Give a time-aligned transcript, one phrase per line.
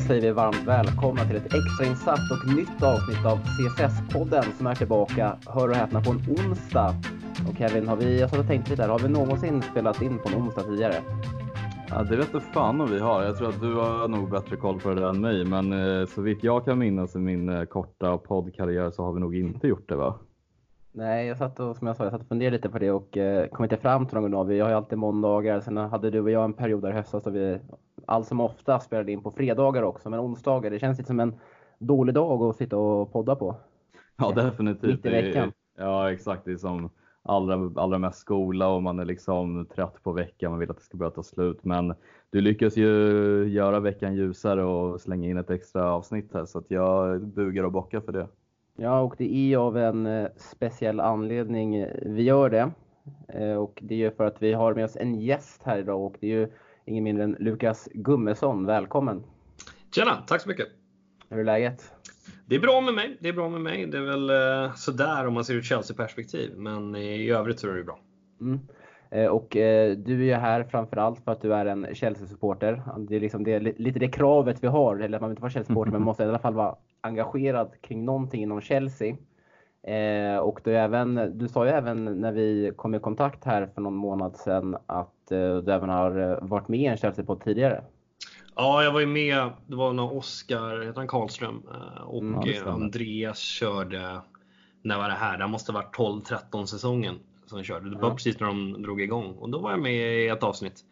[0.00, 4.74] Då säger vi varmt välkomna till ett extrainsatt och nytt avsnitt av CSS-podden som är
[4.74, 6.94] tillbaka, hör och häpna, på en onsdag.
[7.48, 10.18] Och Kevin, har vi, jag satt och tänkte lite här, har vi någonsin spelat in
[10.18, 10.94] på en onsdag tidigare?
[11.90, 13.22] Ja, det vet fan om vi har.
[13.22, 16.22] Jag tror att du har nog bättre koll på det än mig, men eh, så
[16.22, 19.88] vitt jag kan minnas i min eh, korta poddkarriär så har vi nog inte gjort
[19.88, 20.18] det va?
[20.92, 23.16] Nej, jag satt och, som jag sa, jag satt och funderade lite på det och
[23.16, 24.44] eh, kom inte fram till någon dag.
[24.44, 27.30] Vi har ju alltid måndagar, sen hade du och jag en period där höstas då
[27.30, 27.58] vi
[28.06, 31.34] allt som ofta spelade in på fredagar också, men onsdagar, det känns lite som en
[31.78, 33.56] dålig dag att sitta och podda på.
[34.16, 34.90] Ja, definitivt.
[34.90, 35.52] Mitt i veckan.
[35.78, 36.44] Ja, exakt.
[36.44, 36.90] Det är som
[37.22, 40.82] allra, allra mest skola och man är liksom trött på veckan, man vill att det
[40.82, 41.64] ska börja ta slut.
[41.64, 41.94] Men
[42.30, 42.88] du lyckas ju
[43.48, 47.72] göra veckan ljusare och slänga in ett extra avsnitt här så att jag bugar och
[47.72, 48.28] bockar för det.
[48.76, 52.70] Ja, och det är av en eh, speciell anledning vi gör det.
[53.28, 56.16] Eh, och det är för att vi har med oss en gäst här idag och
[56.20, 56.48] det är ju
[56.90, 58.66] ingen mindre än Lukas Gummesson.
[58.66, 59.22] Välkommen!
[59.94, 60.68] Tjena, tack så mycket!
[61.28, 61.94] Hur är läget?
[62.46, 63.16] Det är bra med mig.
[63.20, 63.86] Det är bra med mig.
[63.86, 67.74] Det är väl eh, sådär om man ser ur Chelsea-perspektiv, men i övrigt så är
[67.74, 67.98] det bra.
[68.40, 68.60] Mm.
[69.10, 72.82] Eh, och eh, du är ju här framförallt för att du är en Chelsea-supporter.
[72.98, 75.92] Det är, liksom, det lite det kravet vi har, eller att man inte vara Chelsea-supporter,
[75.92, 79.16] men man måste i alla fall vara engagerad kring någonting inom Chelsea.
[79.82, 83.80] Eh, och du, även, du sa ju även när vi kom i kontakt här för
[83.80, 87.84] någon månad sedan att du även har eh, varit med i en Chelsea-podd tidigare.
[88.54, 89.50] Ja, jag var ju med.
[89.66, 94.20] Det var när Oskar, heter han Karlström, eh, och mm, Andreas körde,
[94.82, 95.38] när var det här?
[95.38, 97.14] Det måste ha varit 12-13 säsongen
[97.46, 97.90] som de körde.
[97.90, 98.14] Det var ja.
[98.14, 100.84] precis när de drog igång och då var jag med i ett avsnitt.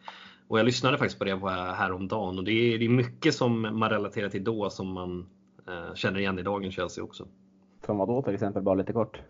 [0.47, 1.35] Och jag lyssnade faktiskt på det
[1.75, 5.29] häromdagen och det är, det är mycket som man relaterar till då som man
[5.67, 7.27] eh, känner igen i dagens Chelsea också.
[7.85, 9.21] Som vad då till exempel, bara lite kort?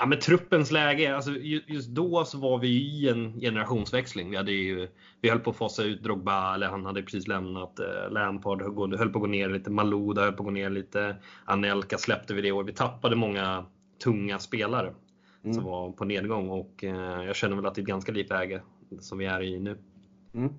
[0.00, 1.30] Ja, men truppens läge, alltså
[1.66, 4.30] just då så var vi i en generationsväxling.
[4.30, 4.88] Vi, hade ju,
[5.20, 7.78] vi höll på att fasa ut Drogba, eller han hade precis lämnat.
[7.78, 11.16] Eh, Lampard höll på att gå ner lite, Malouda höll på att gå ner lite.
[11.44, 12.64] Anelka släppte vi det år.
[12.64, 13.64] Vi tappade många
[14.04, 14.94] tunga spelare
[15.44, 15.54] mm.
[15.54, 18.30] som var på nedgång och eh, jag känner väl att det är ett ganska likt
[18.30, 18.62] läge
[19.00, 19.78] som vi är i nu.
[20.34, 20.54] Mm.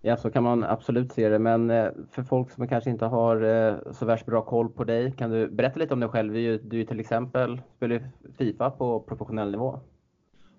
[0.00, 1.38] Ja, så kan man absolut se det.
[1.38, 5.12] Men eh, för folk som kanske inte har eh, så värst bra koll på dig,
[5.18, 6.32] kan du berätta lite om dig själv?
[6.32, 9.80] Du, du till exempel spelar Fifa på professionell nivå.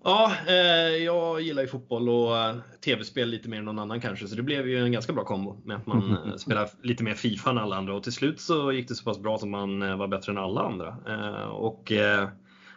[0.03, 2.35] Ja, eh, jag gillar ju fotboll och
[2.85, 5.57] tv-spel lite mer än någon annan kanske, så det blev ju en ganska bra kombo
[5.63, 8.87] med att man spelar lite mer Fifa än alla andra och till slut så gick
[8.87, 10.97] det så pass bra som man var bättre än alla andra.
[11.47, 11.91] och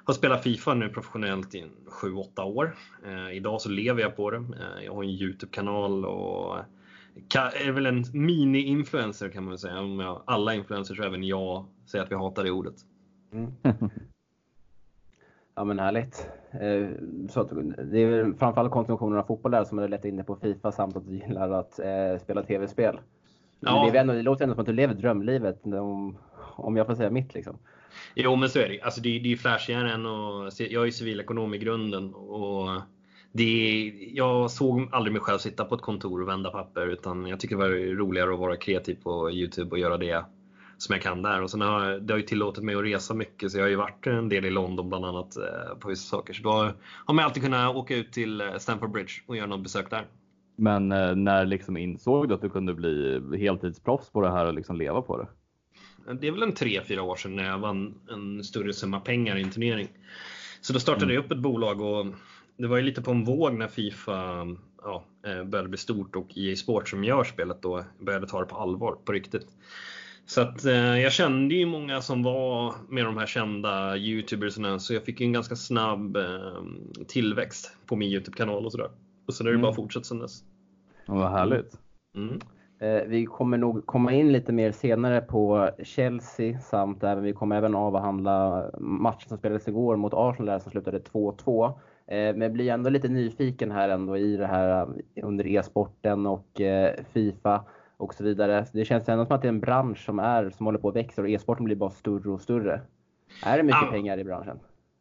[0.04, 1.64] har spelat Fifa nu professionellt i
[2.02, 2.74] 7-8 år.
[3.06, 4.36] Eh, idag så lever jag på det.
[4.36, 6.58] Eh, jag har en Youtube-kanal och
[7.34, 9.80] är väl en mini-influencer kan man väl säga.
[9.80, 12.74] Om jag, alla influencers även jag säger att vi hatar det ordet.
[13.32, 13.52] Mm.
[15.54, 16.28] ja men härligt.
[16.50, 16.88] Eh,
[17.28, 17.42] så
[17.92, 21.06] det är framförallt konsumtionen av fotboll där som är lätt inne på Fifa samt att
[21.06, 23.00] du gillar att eh, spela tv-spel.
[23.60, 23.90] Ja.
[23.92, 26.18] Det, det låter ändå som att du lever drömlivet om,
[26.56, 27.58] om jag får säga mitt liksom.
[28.14, 28.80] Jo, men så är det.
[28.80, 30.60] Alltså, det, det är flashigare än att...
[30.60, 32.82] Jag är civilekonom i grunden och
[33.32, 37.40] det, jag såg aldrig mig själv sitta på ett kontor och vända papper utan jag
[37.40, 40.24] tycker det var roligare att vara kreativ på Youtube och göra det
[40.78, 41.42] som jag kan där.
[41.42, 43.76] Och sen har det har ju tillåtit mig att resa mycket så jag har ju
[43.76, 46.34] varit en del i London bland annat eh, på vissa saker.
[46.34, 46.74] Så då har,
[47.06, 50.06] har man alltid kunnat åka ut till eh, Stamford Bridge och göra något besök där.
[50.56, 54.54] Men eh, när liksom insåg du att du kunde bli heltidsproffs på det här och
[54.54, 55.26] liksom leva på det?
[56.20, 59.36] Det är väl en tre fyra år sedan när jag vann en större summa pengar
[59.36, 59.88] i en turnering.
[60.60, 61.14] Så då startade mm.
[61.14, 62.06] jag upp ett bolag och
[62.56, 64.46] det var ju lite på en våg när Fifa
[64.82, 68.46] ja, eh, började bli stort och EA Sport som gör spelet då började ta det
[68.46, 69.46] på allvar, på riktigt.
[70.26, 74.94] Så att eh, jag kände ju många som var med de här kända YouTubersarna så
[74.94, 76.62] jag fick ju en ganska snabb eh,
[77.08, 78.90] tillväxt på min YouTube-kanal och sådär.
[79.26, 79.62] Och sen har det mm.
[79.62, 80.44] bara fortsatt sen dess.
[81.06, 81.78] vad härligt.
[82.16, 82.40] Mm.
[82.82, 87.56] Eh, vi kommer nog komma in lite mer senare på Chelsea samt även vi kommer
[87.56, 91.66] även avhandla matchen som spelades igår mot Arsenal som slutade 2-2.
[91.66, 91.72] Eh,
[92.06, 94.82] men jag blir ändå lite nyfiken här ändå i det här
[95.14, 96.60] eh, under e-sporten och
[97.12, 97.64] Fifa
[97.96, 98.66] och så vidare.
[98.72, 100.96] Det känns ändå som att det är en bransch som, är, som håller på att
[100.96, 102.80] växa och e-sporten blir bara större och större.
[103.44, 104.58] Är det mycket pengar i branschen?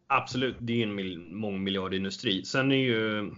[0.08, 2.46] Absolut, det är ju en mångmiljardindustri.
[2.46, 3.32] Sen är ju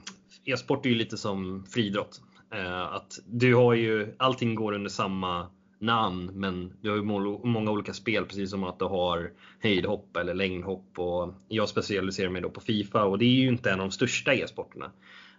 [0.46, 2.22] e-sport är ju lite som friidrott.
[2.54, 5.48] Eh, att du har ju, allting går under samma
[5.80, 7.04] namn men du har ju
[7.44, 12.42] många olika spel precis som att du har höjdhopp eller längdhopp och jag specialiserar mig
[12.42, 14.92] då på Fifa och det är ju inte en av de största e-sporterna.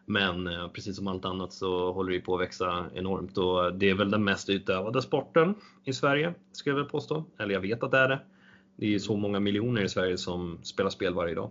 [0.06, 3.90] Men eh, precis som allt annat så håller det på att växa enormt och det
[3.90, 7.24] är väl den mest utövade sporten i Sverige, skulle jag vilja påstå.
[7.38, 8.20] Eller jag vet att det är det.
[8.76, 11.50] Det är ju så många miljoner i Sverige som spelar spel varje dag.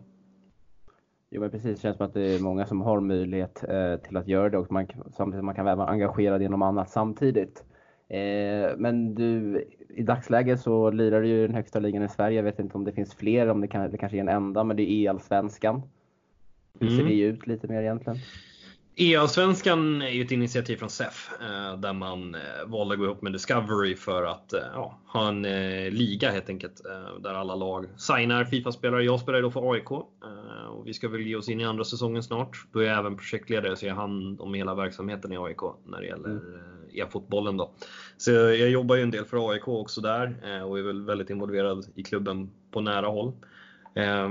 [1.35, 4.17] Jo men precis, det känns som att det är många som har möjlighet eh, till
[4.17, 7.63] att göra det och man, samtidigt man kan vara engagerad inom annat samtidigt.
[8.07, 12.35] Eh, men du, i dagsläget så lirar du ju den högsta ligan i Sverige.
[12.35, 14.63] Jag vet inte om det finns fler, om det, kan, det kanske är en enda,
[14.63, 15.81] men det är EL-svenskan.
[16.79, 17.07] Hur ser Mm.
[17.07, 18.17] det ut lite mer egentligen?
[18.95, 23.21] EA-svenskan är ju ett initiativ från SEF eh, där man eh, valde att gå ihop
[23.21, 25.41] med Discovery för att eh, ja, ha en
[25.89, 26.81] liga helt enkelt
[27.19, 29.03] där alla lag signar Fifa-spelare.
[29.03, 30.07] Jag spelar ju då för AIK och
[30.85, 32.65] vi ska väl ge oss in i andra säsongen snart.
[32.71, 36.01] Då är jag även projektledare så jag har hand om hela verksamheten i AIK när
[36.01, 37.57] det gäller eh, e-fotbollen.
[37.57, 37.71] Då.
[38.17, 40.35] Så jag jobbar ju en del för AIK också där
[40.65, 43.33] och är väl väldigt involverad i klubben på nära håll.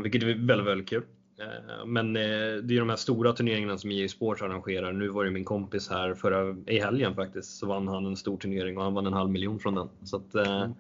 [0.02, 1.02] Vilket är väldigt, väldigt kul.
[1.42, 2.22] Eh, Men eh,
[2.62, 4.92] det är de här stora turneringarna som EA Sports arrangerar.
[4.92, 8.36] Nu var det min kompis här förra, i helgen faktiskt, så vann han en stor
[8.36, 9.88] turnering och han vann en halv miljon från den.
[10.02, 10.70] Så att, eh,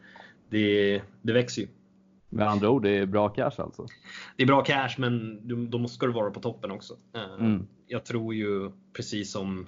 [0.50, 1.68] det, det växer ju.
[2.28, 3.86] Med andra ord, det är bra cash alltså.
[4.36, 6.96] Det är bra cash men då måste du vara på toppen också.
[7.38, 7.66] Mm.
[7.86, 9.66] Jag tror ju precis som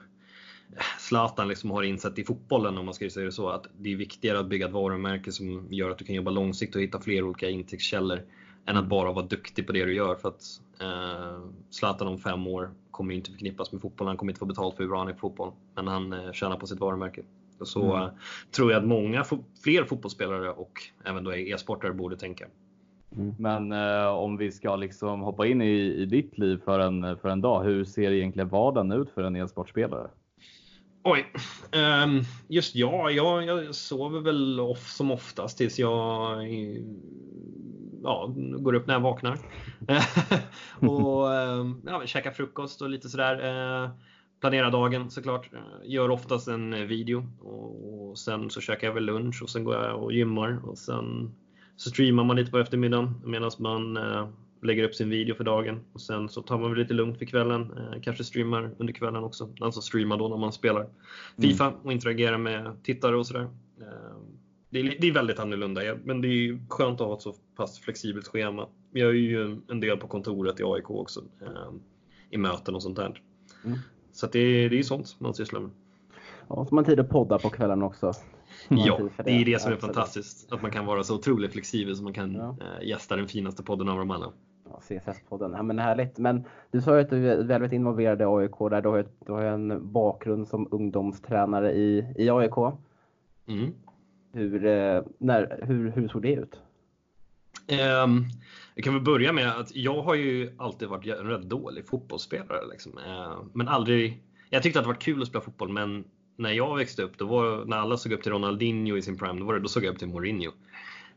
[0.99, 3.97] Zlatan liksom har insett i fotbollen om man ska säga det så, att det är
[3.97, 7.23] viktigare att bygga ett varumärke som gör att du kan jobba långsiktigt och hitta fler
[7.23, 8.23] olika intäktskällor
[8.66, 10.14] än att bara vara duktig på det du gör.
[10.14, 10.43] För att
[10.81, 11.40] eh,
[11.70, 14.06] Zlatan om fem år kommer ju inte förknippas med fotboll.
[14.06, 15.52] Han kommer inte få betalt för hur bra han är på fotboll.
[15.75, 17.22] Men han eh, tjänar på sitt varumärke.
[17.61, 18.02] Och så Mm.
[18.02, 18.08] eh,
[18.50, 20.72] tror jag att många fo- fler fotbollsspelare och
[21.05, 22.46] även då e-sportare borde tänka.
[23.38, 27.28] Men eh, om vi ska liksom hoppa in i, i ditt liv för en, för
[27.28, 27.64] en dag.
[27.64, 30.11] Hur ser egentligen vardagen ut för en e-sportspelare?
[31.05, 31.26] Oj.
[31.72, 36.43] ehm, just ja, jag, jag sover väl off som oftast tills jag
[38.05, 39.39] ja, går upp när jag vaknar.
[40.89, 43.35] och ehm, ja, käkar frukost och lite sådär.
[43.85, 43.91] Eh,
[44.41, 45.51] planerar dagen såklart.
[45.53, 45.61] Eh,
[45.91, 49.75] Gör oftast en eh, video och, sen så käkar jag väl lunch och sen går
[49.75, 51.35] jag och gymmar och sen
[51.77, 53.99] så streamar man lite på eftermiddagen medan man
[54.62, 57.25] lägger upp sin video för dagen och sen så tar man väl lite lugnt för
[57.25, 57.73] kvällen.
[58.03, 59.49] Kanske streamar under kvällen också.
[59.61, 60.87] Alltså streamar då när man spelar
[61.41, 63.49] Fifa och interagerar med tittare och sådär.
[64.75, 67.79] Det, är, det är väldigt annorlunda men det är skönt att ha ett så pass
[67.79, 68.67] flexibelt schema.
[68.93, 71.73] Jag är ju en del på kontoret i AIK också eh,
[72.31, 73.23] i möten och sånt där.
[73.65, 73.79] Mm.
[74.12, 75.71] Så det, är- det är sånt man sysslar med.
[76.49, 78.06] Ja, så har man tid att podda på kvällen också.
[78.06, 78.15] Har
[78.69, 80.53] Ja, för det är det som är fantastiskt.
[80.53, 82.56] Att man kan vara så otroligt flexibel så man kan Ja.
[82.61, 84.32] eh, gästa den finaste podden av dem alla.
[84.71, 85.53] Ja, CSS-podden.
[85.56, 86.19] Ja, men härligt.
[86.19, 88.82] Men du sa ju att du är väldigt involverad i AIK där.
[88.82, 92.56] Du har ju, du har en bakgrund som ungdomstränare i, i AIK.
[93.47, 93.73] Mm.
[94.35, 96.59] Hur, eh, när, hur, hur såg det ut?
[98.05, 98.25] Um,
[98.75, 102.67] jag kan väl börja med att jag har ju alltid varit en rätt dålig fotbollsspelare.
[102.71, 102.99] Liksom.
[102.99, 106.05] Uh, men aldrig, jag tyckte att det var kul att spela fotboll men
[106.37, 109.41] när jag växte upp, då var, när alla såg upp till Ronaldinho i sin prime,
[109.41, 110.53] då, var det, då såg jag upp till Mourinho.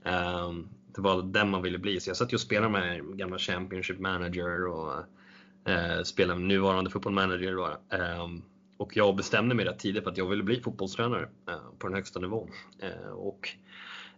[0.04, 2.00] Ehm, det var den man ville bli.
[2.00, 4.98] Så jag satt ju och spelade med gamla Championship Manager och
[5.70, 7.56] uh, spelade med nuvarande fotbollmanager.
[7.56, 7.96] Då.
[7.98, 8.42] Ehm,
[8.78, 11.96] och jag bestämde mig rätt tidigt för att jag ville bli fotbollstränare eh, på den
[11.96, 12.50] högsta nivån.
[12.80, 13.50] Eh, och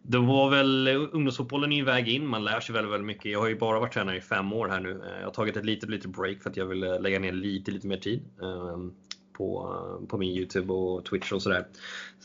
[0.01, 3.31] det var väl, ungdomsfotbollen är ju en väg in, man lär sig väldigt, väldigt mycket.
[3.31, 4.91] Jag har ju bara varit tränare i fem år här nu.
[4.91, 7.72] Eh, jag har tagit ett litet, litet break för att jag vill lägga ner lite,
[7.72, 8.93] lite mer tid ehm,
[9.34, 9.75] på,
[10.10, 11.67] på min Youtube och Twitch och sådär.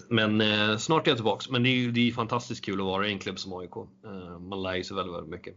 [0.09, 1.51] Men eh, snart är jag tillbaks.
[1.51, 3.77] Men det är ju det är fantastiskt kul att vara i en klubb som AIK.
[3.77, 5.57] Eh, man lär sig väldigt, väldigt mycket.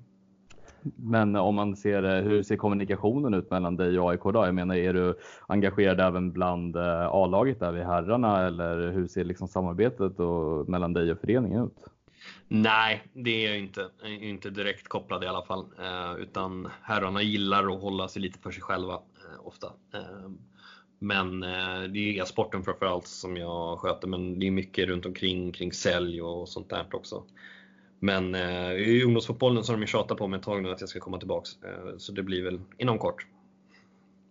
[0.96, 4.46] Men om man ser eh, hur ser kommunikationen ut mellan dig och AIK då?
[4.46, 5.16] Jag menar, är du
[5.48, 10.94] engagerad även bland eh, A-laget där vid herrarna eller hur ser liksom samarbetet och, mellan
[10.94, 11.88] dig och föreningen ut?
[12.48, 13.90] Nej, det är jag inte.
[14.02, 15.66] Jag är inte direkt kopplad i alla fall.
[15.80, 19.68] Eh, utan herrarna gillar att hålla sig lite för sig själva eh, ofta.
[19.94, 20.30] Eh,
[21.00, 24.08] men eh, det är e-sporten framförallt som jag sköter.
[24.08, 27.24] Men det är mycket runt omkring, kring sälj och sånt där också.
[28.00, 30.82] Men eh, i ungdomsfotbollen så har de ju tjatat på mig ett tag nu att
[30.82, 31.50] jag ska komma tillbaks.
[31.63, 33.27] Eh, så det blir väl inom kort.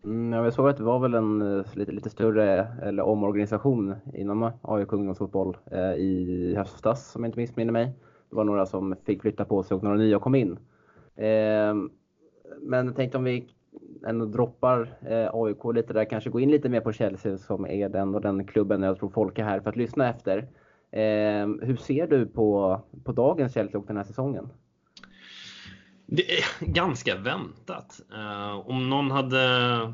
[0.04, 4.42] Mm, jag såg att det var väl en eh, lite, lite större eller omorganisation inom
[4.42, 7.92] eh, AIK ungdomsfotboll eh, i höstas om jag inte missminner mig.
[8.30, 10.52] Det var några som fick flytta på sig och några nya kom in.
[11.16, 11.74] Eh,
[12.60, 13.48] men jag tänkte om vi
[14.06, 17.88] ändå droppar eh, AIK lite där, kanske gå in lite mer på Chelsea som är
[17.88, 20.48] den och den klubben jag tror folk är här för att lyssna efter.
[20.96, 24.48] Eh, hur ser du på, på dagens Chelsea och den här säsongen?
[26.06, 28.00] Det är ganska väntat.
[28.14, 29.38] Eh, om någon hade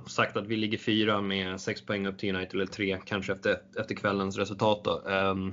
[0.07, 3.57] sagt att vi ligger fyra med sex poäng upp till United, eller tre kanske efter,
[3.81, 5.53] efter kvällens resultat då, ehm,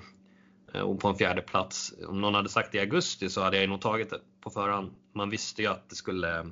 [0.74, 1.94] eh, och på en fjärde plats.
[2.08, 4.92] Om någon hade sagt det i augusti så hade jag nog tagit det på förhand.
[5.16, 6.46] Man visste ju att det skulle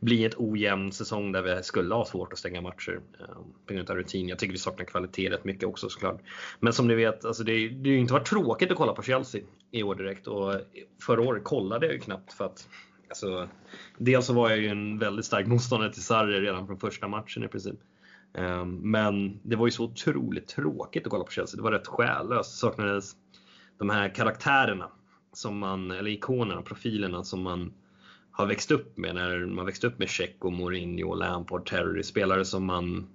[0.00, 3.26] bli ett ojämn säsong där vi skulle ha svårt att stänga matcher eh,
[3.66, 4.28] på grund av rutin.
[4.28, 6.20] Jag tycker vi saknar kvalitet rätt mycket också såklart.
[6.60, 9.02] Men som ni vet, alltså det, det har ju inte varit tråkigt att kolla på
[9.02, 10.54] Chelsea i år direkt och
[11.02, 12.68] förra året kollade jag ju knappt för att
[13.10, 13.48] Alltså,
[13.98, 17.44] dels så var jag ju en väldigt stark motståndare till Sarri redan från första matchen
[17.44, 17.80] i princip.
[18.34, 21.56] Eh, men det var ju så otroligt tråkigt att kolla på Chelsea.
[21.56, 22.52] Det var rätt själlöst.
[22.52, 23.12] Det saknades
[23.78, 24.90] de här karaktärerna
[25.32, 27.72] som man, eller ikonerna, profilerna som man
[28.32, 32.02] har växt upp med när man växte upp med Checo, Mourinho, Lampard, Terry.
[32.02, 33.06] Spelare som man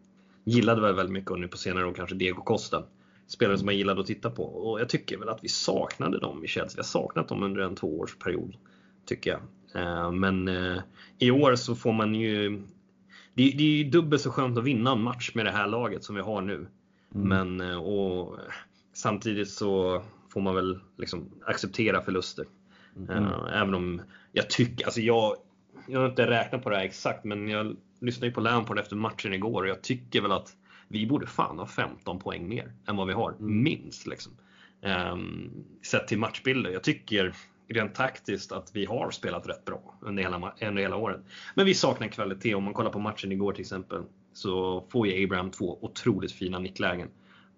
[0.44, 2.84] gillade väldigt mycket och nu på senare år kanske Diego Costa.
[3.28, 6.44] Spelare som man gillade att titta på och jag tycker väl att vi saknade dem
[6.44, 6.76] i Chelsea.
[6.76, 8.56] Vi har saknat dem under en tvåårsperiod
[9.06, 9.42] tycker jag.
[9.82, 10.78] Eh, men eh,
[11.20, 12.64] i år så får man ju
[13.34, 16.16] det, är ju dubbelt så skönt att vinna en match med det här laget som
[16.16, 16.68] vi har nu.
[17.16, 17.28] Mm.
[17.28, 18.38] Men eh, och
[18.94, 22.46] samtidigt så får man väl liksom acceptera förluster.
[22.98, 23.24] Mm.
[23.54, 25.36] Även om jag tycker, alltså jag,
[25.88, 28.96] jag har inte räknat på det här exakt, men jag lyssnade ju på Lampard efter
[28.96, 30.56] matchen igår och jag tycker väl att
[30.88, 33.64] vi borde fan ha 15 poäng mer än vad vi har, mm.
[33.64, 34.08] minst.
[34.08, 34.34] Liksom.
[35.12, 35.52] Um,
[35.86, 36.70] sett till matchbilder.
[36.70, 37.36] Jag tycker
[37.68, 41.22] rent taktiskt att vi har spelat rätt bra under hela, under hela året.
[41.56, 42.56] Men vi saknar kvalitet.
[42.56, 46.60] Om man kollar på matchen igår till exempel så får ju Abraham två otroligt fina
[46.60, 47.08] nicklägen.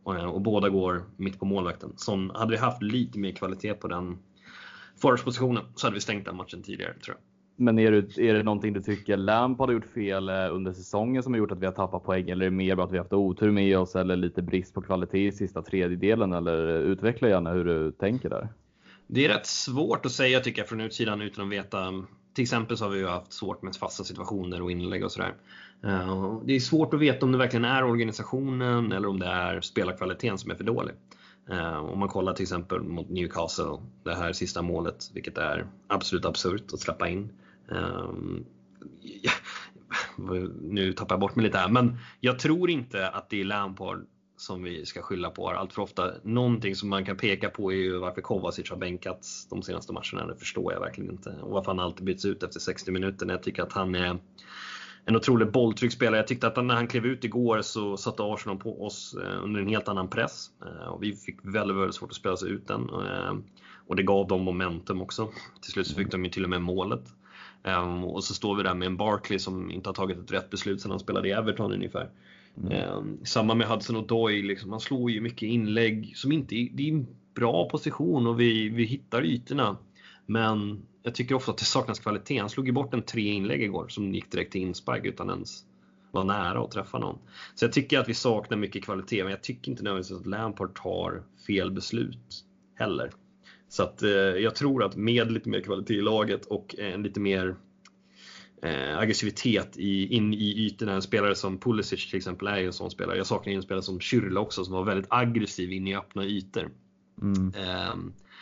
[0.03, 1.93] Och, och båda går mitt på målvakten.
[1.97, 4.17] Som, hade vi haft lite mer kvalitet på den
[4.97, 7.23] forwardspositionen så hade vi stängt den matchen tidigare tror jag.
[7.59, 11.23] Men är det, är det någonting du tycker Lamp har gjort fel eh, under säsongen
[11.23, 12.29] som har gjort att vi har tappat poäng?
[12.29, 14.73] Eller är det mer bara att vi har haft otur med oss eller lite brist
[14.73, 16.33] på kvalitet i sista tredjedelen?
[16.33, 18.49] Eller utveckla gärna hur du tänker där.
[19.07, 22.03] Det är rätt svårt att säga tycker jag från utsidan utan att veta.
[22.33, 25.33] Till exempel så har vi ju haft svårt med fasta situationer och inlägg och sådär.
[25.83, 29.61] Eh, det är svårt att veta om det verkligen är organisationen eller om det är
[29.61, 30.93] spelarkvaliteten som är för dålig.
[31.49, 36.25] Eh, om man kollar till exempel mot Newcastle, det här sista målet, vilket är absolut
[36.25, 37.31] absurt att släppa in.
[37.69, 38.45] Ja, ehm,
[40.61, 44.05] nu tappar jag bort mig lite här, men jag tror inte att det är Lampard
[44.37, 46.13] som vi ska skylla på allt för ofta.
[46.23, 50.27] Någonting som man kan peka på är ju varför Kovacic har bänkats de senaste matcherna.
[50.27, 51.29] Det förstår jag verkligen inte.
[51.29, 53.27] Och varför han alltid byts ut efter 60 minuter.
[53.27, 54.17] Jag tycker att han är
[55.07, 56.17] en otrolig bolltrycksspelare.
[56.17, 59.61] Jag tyckte att när han klev ut igår så satte Arsenal på oss eh, under
[59.61, 60.49] en helt annan press.
[60.65, 62.89] Eh, och vi fick väldigt, väldigt svårt att spela sig ut den.
[62.89, 63.33] Eh,
[63.87, 65.29] och det gav dem momentum också.
[65.61, 67.01] Till slut så fick de ju till och med målet.
[68.05, 70.81] Och så står vi där med en Barkley som inte har tagit ett rätt beslut
[70.81, 72.09] sedan han spelade i Everton ungefär.
[72.63, 73.17] Mm.
[73.25, 76.93] Samma med Hudson och Doyle, liksom, han slår ju mycket inlägg som inte det är
[76.93, 79.77] en bra position och vi, vi hittar ytorna.
[80.27, 82.37] Men jag tycker ofta att det saknas kvalitet.
[82.39, 85.63] Han slog ju bort en tre inlägg igår som gick direkt till inspark utan ens
[86.11, 87.17] vara nära att träffa någon.
[87.55, 90.75] Så jag tycker att vi saknar mycket kvalitet, men jag tycker inte nödvändigtvis att Lampard
[90.75, 92.43] tar fel beslut
[92.75, 93.11] heller.
[93.69, 97.19] Så att eh, jag tror att med lite mer kvalitet i laget och en lite
[97.19, 97.55] mer
[98.61, 100.93] eh, aggressivitet i, in i ytorna.
[100.93, 103.17] En spelare som Pulisic till exempel är ju en sån spelare.
[103.17, 106.69] Jag saknar en spelare som Kyrle också som var väldigt aggressiv in i öppna ytor.
[107.21, 107.53] Mm.
[107.55, 107.95] Eh,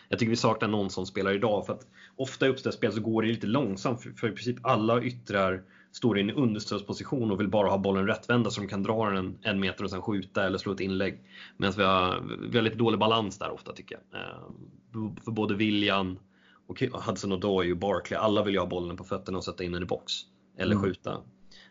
[0.10, 3.22] jag tycker vi saknar någon sån spelare idag för att ofta i uppställsspel så går
[3.22, 5.64] det lite långsamt för, för i princip alla yttrar
[5.96, 9.38] står i en understödsposition och vill bara ha bollen rättvända så de kan dra den
[9.42, 11.20] en meter och sen skjuta eller slå ett inlägg.
[11.58, 14.22] Medan vi har, vi har lite dålig balans där ofta tycker jag.
[14.22, 16.20] Eh, för både William
[16.68, 19.72] och Hudson Odoi och Barkley, alla vill ju ha bollen på fötterna och sätta in
[19.72, 20.14] den i box.
[20.58, 20.84] Eller mm.
[20.84, 21.18] skjuta.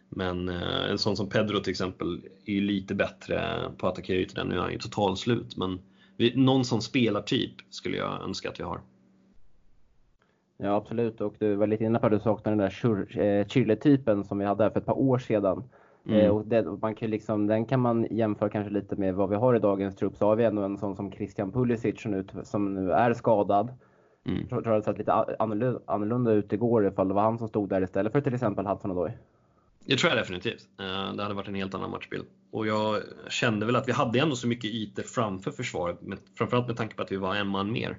[0.08, 4.18] Men eh, en sån som Pedro till exempel är ju lite bättre på att attackera
[4.18, 4.44] ytorna.
[4.44, 5.80] Nu är han ju totalslut men vi,
[6.34, 8.80] någon sån spelartyp skulle jag önska att vi har.
[10.56, 14.38] Ja absolut och du var lite inne på att du saknar den där Chile-typen som
[14.38, 15.64] vi hade för ett par år sedan.
[16.06, 16.20] Mm.
[16.20, 19.36] Eh, och det, man kan liksom, den kan man jämföra kanske lite med vad vi
[19.36, 20.16] har i dagens trupp.
[20.16, 23.72] Så har vi ändå en sån som Christian Pulisic som nu, som nu är skadad.
[24.26, 24.38] Mm.
[24.40, 27.48] Jag tror det hade sett lite annorlunda, annorlunda ut igår ifall det var han som
[27.48, 29.12] stod där istället för till exempel Hudson Odoi.
[29.86, 30.68] Det tror jag definitivt.
[30.80, 32.24] Eh, det hade varit en helt annan matchbild.
[32.50, 35.98] Och jag kände väl att vi hade ändå så mycket ytor framför försvaret,
[36.38, 37.98] framförallt med tanke på att vi var en man mer.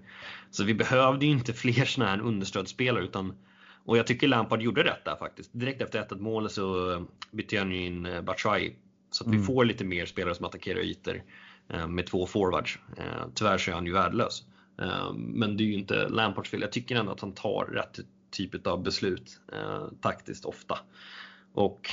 [0.52, 3.34] Så vi behövde ju inte fler sådana här understödsspelare utan
[3.86, 5.50] och jag tycker Lampard gjorde rätt där faktiskt.
[5.54, 8.76] Direkt efter 1-1 målet så bytte han ju in eh, Batshuayi.
[9.12, 9.40] Så att mm.
[9.40, 11.22] vi får lite mer spelare som attackerar ytor
[11.70, 12.80] eh, med två forwards.
[13.34, 14.44] Tyvärr så är han ju värdelös.
[15.18, 16.62] Men det är ju inte Lampards fel.
[16.62, 18.00] Jag tycker ändå att han tar rätt
[18.32, 19.40] typ av beslut
[20.02, 20.80] taktiskt ofta.
[21.56, 21.90] Och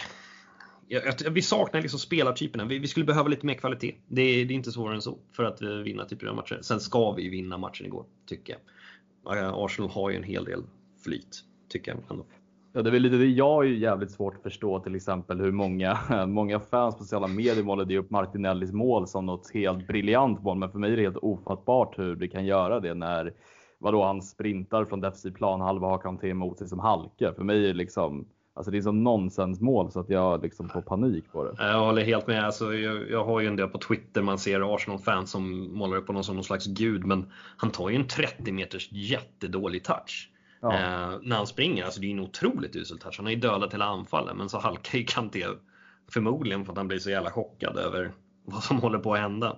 [1.31, 2.65] vi saknar liksom spelartyperna.
[2.65, 3.95] Vi, vi, skulle behöva lite mer kvalitet.
[4.09, 6.59] Det är, det är inte svårare än så för att eh, vinna typer av matcher.
[6.63, 9.65] Sen ska vi vinna matchen igår, tycker jag.
[9.65, 10.63] Arsenal har ju en hel del
[11.05, 12.27] flyt, tycker jag ändå.
[12.73, 15.53] Ja, det är väl lite det jag är jävligt svårt att förstå till exempel hur
[15.53, 20.59] många, många fans på sociala medier målade upp Martinellis mål som något helt briljant mål.
[20.59, 23.33] Men för mig är det helt ofattbart hur det kan göra det när
[23.79, 27.33] vadå, han sprintar från defensiv planhalva och har kan till emot sig som halkar.
[27.33, 30.83] För mig är det liksom Alltså det är som nonsensmål så att jag liksom får
[30.83, 31.55] panik på det.
[31.59, 32.45] Jag håller helt med.
[32.45, 36.07] Alltså jag, jag har ju en del på Twitter man ser Arsenal-fans som målar upp
[36.07, 37.05] honom som någon slags gud.
[37.05, 40.31] Men han tar ju en 30 meters jättedålig touch.
[40.61, 40.73] Ja.
[40.73, 41.85] Eh, när han springer.
[41.85, 43.15] Alltså det är ju en otroligt usel touch.
[43.17, 45.45] Han har ju dödat hela anfallet men så halkar ju Kanté
[46.13, 48.13] Förmodligen för att han blir så jävla chockad över
[48.45, 49.57] vad som håller på att hända.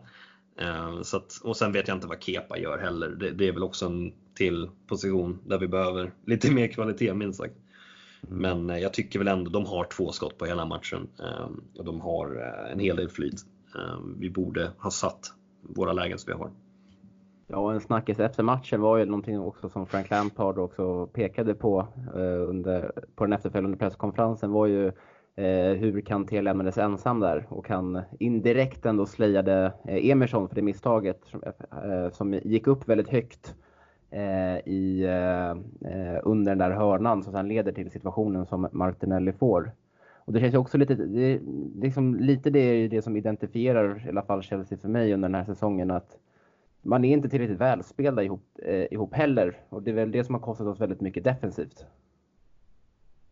[0.61, 3.09] Eh, så att, och sen vet jag inte vad Kepa gör heller.
[3.09, 7.39] Det, det, är väl också en till position där vi behöver lite mer kvalitet minst
[7.39, 7.55] sagt.
[8.29, 11.85] Men eh, jag tycker väl ändå de har två skott på hela matchen ehm, och
[11.85, 13.41] de har eh, en hel del flyt.
[13.77, 15.21] Ehm, vi borde ha satt
[15.63, 16.51] våra lägen som vi har.
[17.47, 21.55] Ja, och en snackis efter matchen var ju någonting också som Frank Lampard också pekade
[21.55, 24.93] på eh, under, på den efterföljande presskonferensen var ju
[25.77, 31.21] hur Kanté lämnades ensam där och han indirekt ändå slöjade Emerson för det misstaget
[32.13, 33.55] som, gick upp väldigt högt
[34.65, 35.51] i, eh,
[35.91, 39.73] eh, under den där hörnan som sedan leder till situationen som Martinelli får.
[40.17, 41.41] Och det känns ju också lite, det,
[41.77, 45.35] liksom, lite det är det som identifierar i alla fall Chelsea för mig under den
[45.35, 46.19] här säsongen att
[46.83, 48.59] man är inte tillräckligt välspelda ihop,
[48.91, 51.87] ihop heller och det är väl det som har kostat oss väldigt mycket defensivt.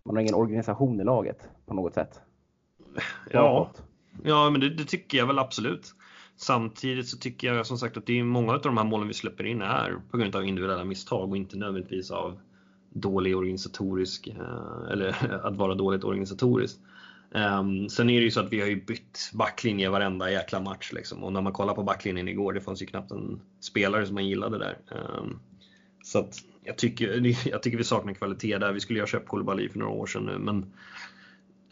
[0.04, 2.20] Man har ingen organisation i laget på något sätt.
[3.30, 3.70] Ja,
[4.24, 5.94] ja men det, det, tycker jag väl absolut.
[6.42, 9.14] Samtidigt så tycker jag som sagt att det är många av de här målen vi
[9.14, 12.40] släpper in är på grund av individuella misstag och inte nödvändigtvis av
[12.90, 16.80] dålig organisatorisk eh, eller att vara dåligt organisatoriskt.
[17.34, 20.92] Ehm, sen är det ju så att vi har ju bytt backlinje varenda jäkla match
[20.92, 21.24] liksom.
[21.24, 24.28] och när man kollar på backlinjen igår, det fanns ju knappt en spelare som man
[24.28, 24.78] gillade där.
[24.90, 25.38] Ehm,
[26.04, 26.34] så att
[26.64, 28.72] jag tycker, jag tycker vi saknar kvalitet där.
[28.72, 30.72] Vi skulle ju ha köpt Koulibaly för några år sedan nu, men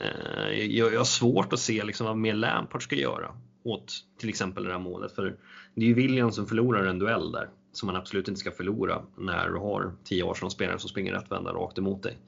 [0.00, 3.35] eh, jag, jag har svårt att se liksom vad mer Lampard ska göra
[3.71, 5.12] åt till exempel det här målet.
[5.12, 5.37] För
[5.75, 9.02] det är ju William som förlorar en duell där, som man absolut inte ska förlora
[9.17, 12.19] när du har 10 Arsenal-spelare som springer rättvända rakt emot dig.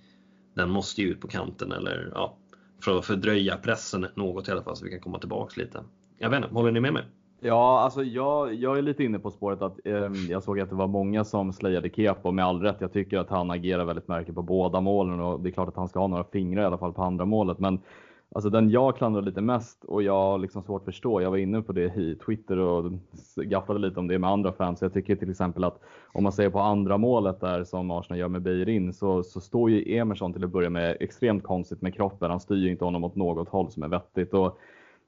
[0.54, 2.36] Den måste ju ut på kanten eller ja,
[2.84, 5.84] för att fördröja pressen något i alla fall så vi kan komma tillbaks lite.
[6.18, 7.04] Jag vet inte, håller ni med mig?
[7.44, 10.74] Ja, alltså jag, jag är lite inne på spåret att eh, jag såg att det
[10.74, 12.76] var många som slejade Kepa med all rätt.
[12.78, 15.76] Jag tycker att han agerar väldigt märkligt på båda målen och det är klart att
[15.76, 17.58] han ska ha några fingrar i alla fall på andra målet.
[17.58, 17.80] Men
[18.34, 21.20] alltså den jag klandrar lite mest och jag har liksom svårt att förstå.
[21.20, 22.92] Jag var inne på det i Twitter och
[23.36, 24.82] gafflade lite om det med andra fans.
[24.82, 25.80] Jag tycker till exempel att
[26.12, 29.70] om man ser på andra målet där som Arsenal gör med Beirin så, så står
[29.70, 32.30] ju Emerson till att börja med extremt konstigt med kroppen.
[32.30, 34.34] Han styr ju inte honom åt något håll som är vettigt.
[34.34, 34.58] Och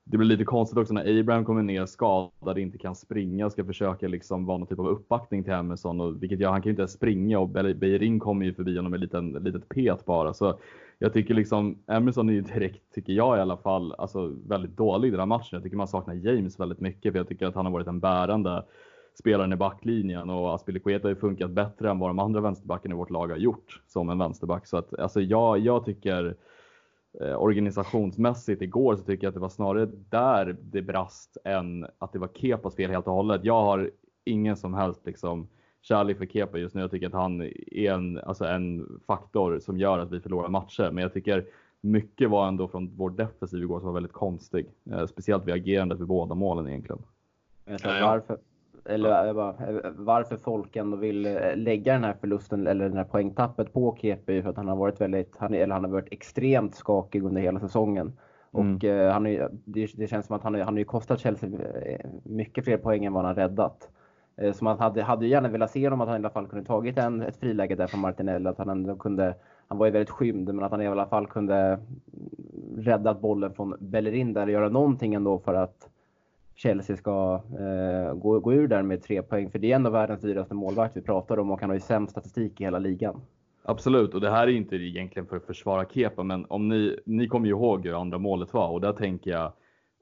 [0.05, 3.65] det blir lite konstigt också när Abraham kommer ner skadad, inte kan springa och ska
[3.65, 6.01] försöka liksom vara någon typ av uppbackning till Emerson.
[6.01, 8.91] Och, vilket gör, han kan ju inte ens springa och Beirin kommer ju förbi honom
[8.91, 10.35] med ett litet pet bara.
[10.35, 10.59] Så
[10.99, 15.09] jag tycker liksom, Emerson är ju direkt, tycker jag i alla fall, alltså väldigt dålig
[15.09, 15.49] i den här matchen.
[15.51, 18.01] Jag tycker man saknar James väldigt mycket för jag tycker att han har varit en
[18.01, 18.65] bärande
[19.19, 22.99] spelaren i backlinjen och Aspilicueta har ju funkat bättre än vad de andra vänsterbackarna i
[22.99, 24.67] vårt lag har gjort som en vänsterback.
[24.67, 26.37] Så att alltså jag, jag tycker
[27.21, 32.13] Eh, organisationsmässigt igår så tycker jag att det var snarare där det brast än att
[32.13, 33.45] det var Kepas fel helt och hållet.
[33.45, 33.91] Jag har
[34.25, 35.49] ingen som helst liksom
[35.85, 36.81] kärlek för Kepa just nu.
[36.81, 40.91] Jag tycker att han är en, alltså en faktor som gör att vi förlorar matcher.
[40.93, 41.47] Men jag tycker
[41.81, 44.67] mycket var ändå från vår defensiv igår som var väldigt konstig.
[44.91, 47.03] Eh, speciellt vid agerandet vid båda målen egentligen.
[47.85, 48.39] Varför,
[48.85, 53.73] eller eh, varför folk ändå vill eh, lägga den här förlusten eller den här poängtappet
[53.73, 57.23] på Kepi för att han har varit väldigt, han, eller han har varit extremt skakig
[57.23, 58.13] under hela säsongen.
[58.55, 58.77] Mm.
[58.77, 61.51] Och eh, han är, det, det, känns som att han, han har ju kostat Chelsea
[62.23, 63.91] mycket fler poäng än vad han har räddat.
[64.37, 66.65] Eh, så man hade, hade gärna velat se honom att han i alla fall kunde
[66.65, 68.49] tagit en, ett friläge där från Martinelli.
[68.49, 69.35] Att han ändå kunde,
[69.69, 71.79] han var ju väldigt skymd, men att han i alla fall kunde
[72.77, 75.89] räddat bollen från Bellerin där och göra någonting ändå för att
[76.55, 79.51] Chelsea ska eh, gå, gå ur där med tre poäng.
[79.51, 82.11] För det är ändå världens dyraste målvakt vi pratar om och han har ju sämst
[82.11, 83.21] statistik i hela ligan.
[83.63, 87.29] Absolut, och det här är inte egentligen för att försvara Kepa, men om ni, ni
[87.29, 89.53] kommer ju ihåg hur andra målet var och där tänker jag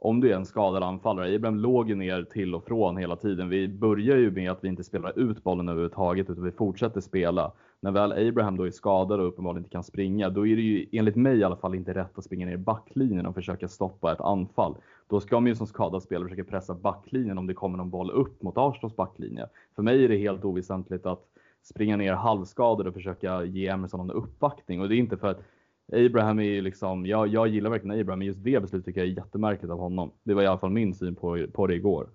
[0.04, 3.48] om du är en skadad anfallare, Ibrahim låg ju ner till och från hela tiden.
[3.48, 7.52] Vi börjar ju med att vi inte spelar ut bollen överhuvudtaget utan vi fortsätter spela.
[7.80, 10.86] När väl Abraham då är skadad och uppenbarligen inte kan springa, då är det ju
[10.92, 14.12] enligt mig i alla fall inte rätt att springa ner i backlinjen och försöka stoppa
[14.12, 14.76] ett anfall.
[15.08, 18.10] Då ska man ju som skadad spelare försöka pressa backlinjen om det kommer någon boll
[18.10, 19.46] upp mot Arsenals backlinje.
[19.74, 21.24] För mig är det helt oväsentligt att
[21.62, 24.80] springa ner halvskadad och försöka ge Emerson någon uppbackning.
[24.80, 25.42] Och det är inte för att
[25.92, 29.08] Abraham är ju liksom, jag, jag gillar verkligen Abraham, men just det beslutet tycker jag
[29.08, 30.12] är jättemärkligt av honom.
[30.24, 32.08] Det var i alla fall min syn på, på det igår.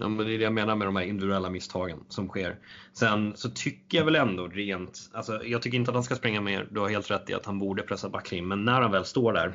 [0.00, 2.58] Ja, men det är det jag menar med de här individuella misstagen som sker.
[2.92, 6.40] Sen så tycker jag väl ändå rent, alltså jag tycker inte att han ska springa
[6.40, 9.04] mer, du har helt rätt i att han borde pressa backlinjen, men när han väl
[9.04, 9.52] står där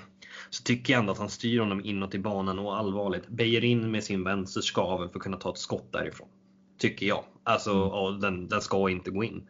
[0.50, 3.92] så tycker jag ändå att han styr honom inåt i banan och allvarligt bejer in
[3.92, 6.28] med sin vänsterskavel för att kunna ta ett skott därifrån.
[6.78, 7.24] Tycker jag.
[7.44, 8.20] Alltså, mm.
[8.20, 9.48] den, den ska inte gå in.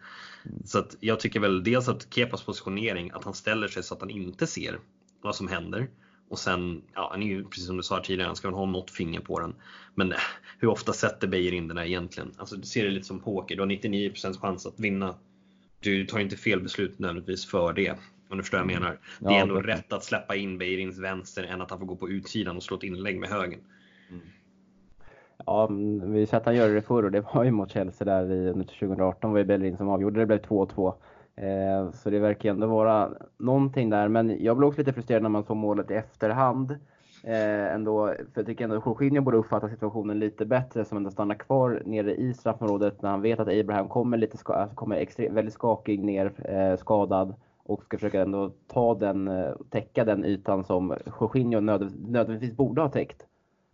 [0.65, 4.01] Så att jag tycker väl dels att Kepas positionering, att han ställer sig så att
[4.01, 4.79] han inte ser
[5.21, 5.87] vad som händer.
[6.29, 8.65] Och sen, ja, han är ju precis som du sa tidigare, han ska väl ha
[8.65, 9.55] något finger på den.
[9.95, 10.17] Men eh,
[10.59, 12.31] hur ofta sätter Beijer in den där egentligen?
[12.37, 15.15] Alltså du ser det lite som poker, du har 99% chans att vinna.
[15.79, 17.91] Du tar inte fel beslut nödvändigtvis för det.
[18.29, 18.99] Om du förstår vad jag menar.
[19.19, 21.85] Det är Ja, ändå det- rätt att släppa in Beirins vänster än att han får
[21.85, 23.59] gå på utsidan och slå ett inlägg med högen.
[25.45, 25.67] Ja,
[26.03, 28.53] vi har sett han göra det förr och det var ju mot Chelsea där i
[28.53, 30.19] 2018 var ju Bellerin som avgjorde.
[30.19, 30.93] Det blev 2-2.
[31.35, 34.07] Eh, så det verkar ändå vara någonting där.
[34.07, 36.71] Men jag blev också lite frustrerad när man såg målet i efterhand.
[37.23, 41.11] Eh, ändå, för jag tycker ändå att Jorginho borde uppfatta situationen lite bättre som ändå
[41.11, 44.95] stannar kvar nere i straffområdet när han vet att Abraham kommer, lite ska, alltså kommer
[44.95, 50.25] extre, väldigt skakig ner, eh, skadad och ska försöka ändå ta den, eh, täcka den
[50.25, 53.27] ytan som Jorginho nödvändigtvis borde ha täckt.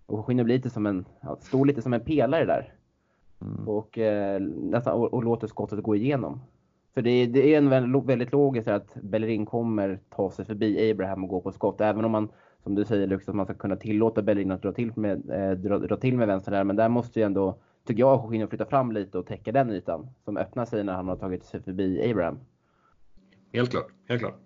[0.09, 2.73] Och blir lite som en, ja, står lite som en pelare där.
[3.41, 3.67] Mm.
[3.67, 6.41] Och, eh, nästan, och, och låter skottet gå igenom.
[6.93, 11.23] För det, det är en väldigt, väldigt logiskt att Bellerin kommer ta sig förbi Abraham
[11.23, 11.81] och gå på skott.
[11.81, 12.29] Även om man,
[12.63, 15.51] som du säger Lux, att man ska kunna tillåta Bellerin att dra till med, eh,
[15.51, 16.63] dra, dra till med vänster där.
[16.63, 20.07] Men där måste ju ändå, tycker jag, Jorginho flytta fram lite och täcka den ytan.
[20.25, 22.39] Som öppnar sig när han har tagit sig förbi Abraham.
[23.53, 23.87] Helt klart.
[24.07, 24.39] Helt klart.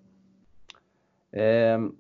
[1.32, 1.96] Ehm,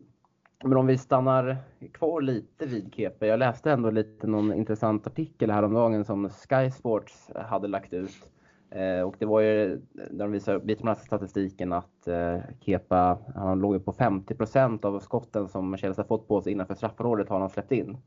[0.63, 1.57] men om vi stannar
[1.91, 3.25] kvar lite vid Kepa.
[3.25, 8.31] Jag läste ändå lite någon intressant artikel häromdagen som Sky Sports hade lagt ut.
[8.69, 13.73] Eh, och det var ju där de visar bitmarna statistiken att eh, Kepa, han låg
[13.73, 17.49] ju på 50% av skotten som Chelsea har fått på sig innanför straffområdet har han
[17.49, 17.97] släppt in.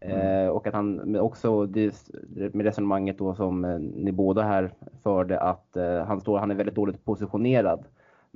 [0.00, 1.68] Eh, och att han också
[2.52, 6.54] med resonemanget då som eh, ni båda här förde att eh, han står, han är
[6.54, 7.84] väldigt dåligt positionerad.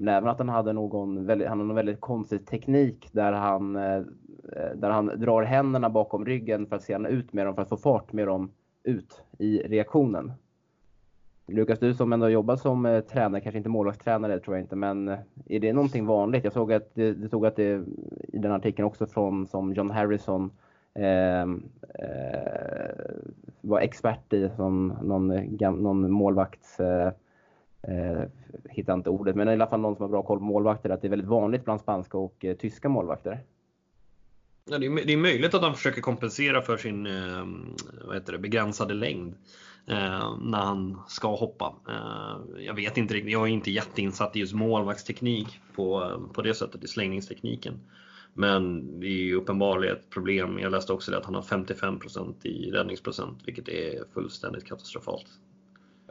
[0.03, 3.77] Men även att han hade någon väldigt, han hade någon väldigt konstig teknik där han,
[3.77, 3.97] eh,
[4.53, 7.69] eh, där han drar händerna bakom ryggen för att sedan ut med dem för att
[7.69, 8.51] få fart med dem
[8.83, 10.33] ut i reaktionen.
[11.47, 15.09] Lukas, du som ändå jobbar som eh, tränare, kanske inte målvaktstränare tror jag inte, men
[15.09, 16.45] eh, är det någonting vanligt?
[16.45, 17.85] Jag såg att det, det stod att det
[18.29, 20.51] i den artikeln också från som John Harrison
[20.95, 22.91] eh, eh,
[23.61, 25.27] var expert i som någon,
[25.83, 27.13] någon målvakts eh,
[27.83, 28.23] eh,
[28.71, 31.01] hittar inte ordet, men i alla fall någon som har bra koll på målvakter, att
[31.01, 33.41] det är väldigt vanligt bland spanska och eh, tyska målvakter.
[34.71, 37.47] Ja, det, är, det är möjligt att han försöker kompensera för sin eh,
[38.05, 39.35] vad heter det, begränsade längd
[39.87, 41.75] eh, när han ska hoppa.
[41.89, 46.55] Eh, jag vet inte riktigt, jag är inte jätteinsatt i just målvaktsteknik på, på det
[46.55, 47.81] sättet, i slängningstekniken.
[48.35, 50.59] Men det är ju uppenbarligen ett problem.
[50.59, 55.27] Jag läste också det att han har 55% i räddningsprocent, vilket är fullständigt katastrofalt.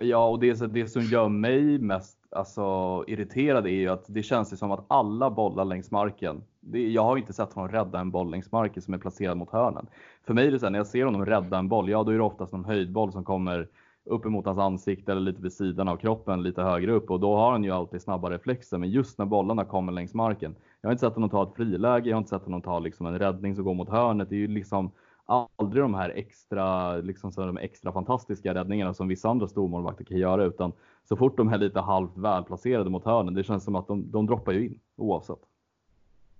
[0.01, 4.53] Ja, och det, det som gör mig mest alltså, irriterad är ju att det känns
[4.53, 6.43] ju som att alla bollar längs marken.
[6.59, 9.51] Det, jag har inte sett honom rädda en boll längs marken som är placerad mot
[9.51, 9.87] hörnen.
[10.27, 12.11] För mig är det så här, när jag ser honom rädda en boll, ja då
[12.11, 13.67] är det oftast någon höjdboll som kommer
[14.05, 17.51] uppemot hans ansikte eller lite vid sidan av kroppen, lite högre upp och då har
[17.51, 18.77] han ju alltid snabba reflexer.
[18.77, 20.55] Men just när bollarna kommer längs marken.
[20.81, 23.05] Jag har inte sett honom ta ett friläge, jag har inte sett honom ta liksom
[23.05, 24.29] en räddning som går mot hörnet.
[24.29, 24.91] Det är ju liksom
[25.31, 30.17] aldrig de här extra, liksom så de extra fantastiska räddningarna som vissa andra stormålvakter kan
[30.17, 30.71] göra utan
[31.03, 34.25] så fort de är lite halvt välplacerade mot hörnen, det känns som att de, de
[34.25, 35.39] droppar ju in oavsett.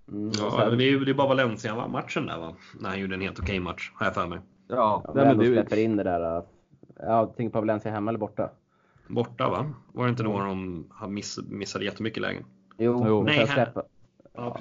[0.08, 2.56] Mm, Ja, det, är, det är bara Valencia-matchen där va?
[2.80, 4.40] När han gjorde en helt okej match, har jag för mig.
[4.68, 6.38] Ja, Ja, men det, är släpper ju- in det där.
[6.38, 6.44] äh,
[7.00, 8.50] Ja, tänk på Valencia hemma eller borta.
[9.10, 9.66] Borta va?
[9.94, 12.44] Var det inte då de har miss, missade jättemycket lägen?
[12.78, 13.24] Jo, Jo.
[13.24, 13.84] Nej, här- släppa.
[14.34, 14.58] Ja.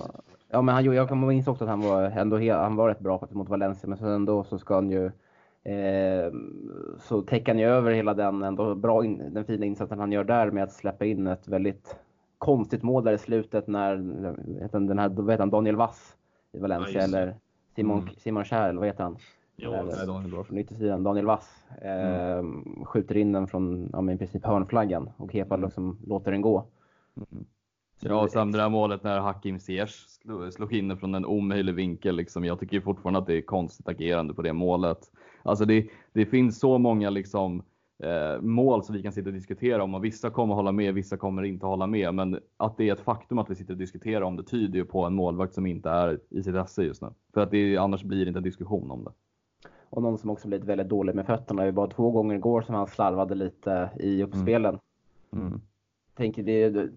[0.51, 3.19] Ja, men han, jag kan minns också att han var, ändå, han var rätt bra
[3.19, 5.05] faktiskt mot Valencia, men sen ändå så ska han ju
[5.65, 6.33] eh,
[6.99, 10.25] så täcker han ju över hela den, ändå bra in, den fina insatsen han gör
[10.25, 11.97] där med att släppa in ett väldigt
[12.39, 13.97] konstigt mål där i slutet när
[14.61, 16.17] vet han, den här, vad heter han, Daniel Vass
[16.53, 17.37] i Valencia Ja, eller
[17.77, 18.15] Simon, Mm.
[18.17, 19.17] Simon Kjär, eller vad heter han?
[19.57, 20.45] Ja, Eller- Nej, är bra.
[20.45, 22.45] Från yttersidan, Daniel Vass eh,
[22.85, 26.65] skjuter in den från ja, men i princip hörnflaggan och Kepa liksom låter den gå.
[28.03, 29.91] Ja, och sen det där målet när Hakim Ziyech
[30.53, 32.17] slog, in den från en omöjlig vinkel.
[32.17, 32.45] Liksom.
[32.45, 35.11] Jag tycker fortfarande att det är konstigt agerande på det målet.
[35.43, 37.63] Alltså det, det finns så många liksom,
[38.03, 41.17] eh, mål som vi kan sitta och diskutera om och vissa kommer hålla med, vissa
[41.17, 42.15] kommer inte hålla med.
[42.15, 44.85] Men att det är ett faktum att vi sitter och diskuterar om det tyder ju
[44.85, 47.09] på en målvakt som inte är i sitt esse just nu.
[47.35, 49.11] För att det, annars blir det inte en diskussion om det.
[49.91, 51.65] Och någon som också blivit väldigt dålig med fötterna.
[51.65, 54.79] Det var två gånger igår som han slarvade lite i uppspelen.
[55.33, 55.61] Mm.
[56.21, 56.89] Tänker det, det,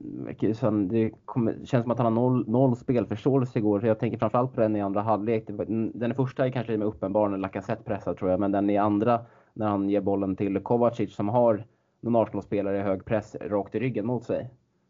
[0.90, 3.80] det kommer, känns som att han har noll, noll spelförståelse igår.
[3.80, 5.50] Så jag tänker framförallt på den i andra halvlek.
[5.94, 8.40] Den första är kanske lite mer uppenbar när Lacazette pressar tror jag.
[8.40, 11.64] Men den i andra när han ger bollen till Kovacic som har
[12.02, 14.50] någon Arsenal-spelare i hög press rakt i ryggen mot sig.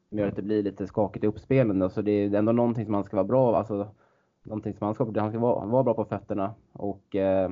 [0.10, 1.90] Som gör att det blir lite skakigt i uppspelen.
[1.90, 3.58] Så det är ändå någonting som han ska vara bra.
[3.58, 3.88] Alltså,
[4.44, 6.54] någonting som han ska, han ska vara, vara bra på fötterna.
[6.72, 7.52] Och eh,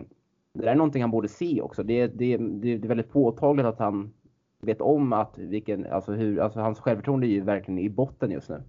[0.54, 1.84] det där är någonting han borde se också.
[1.84, 4.14] Det, det, det, det är väldigt påtagligt att han
[4.62, 8.50] vet om att vilken, alltså hur, alltså hans självförtroende är ju verkligen i botten just
[8.50, 8.64] nu.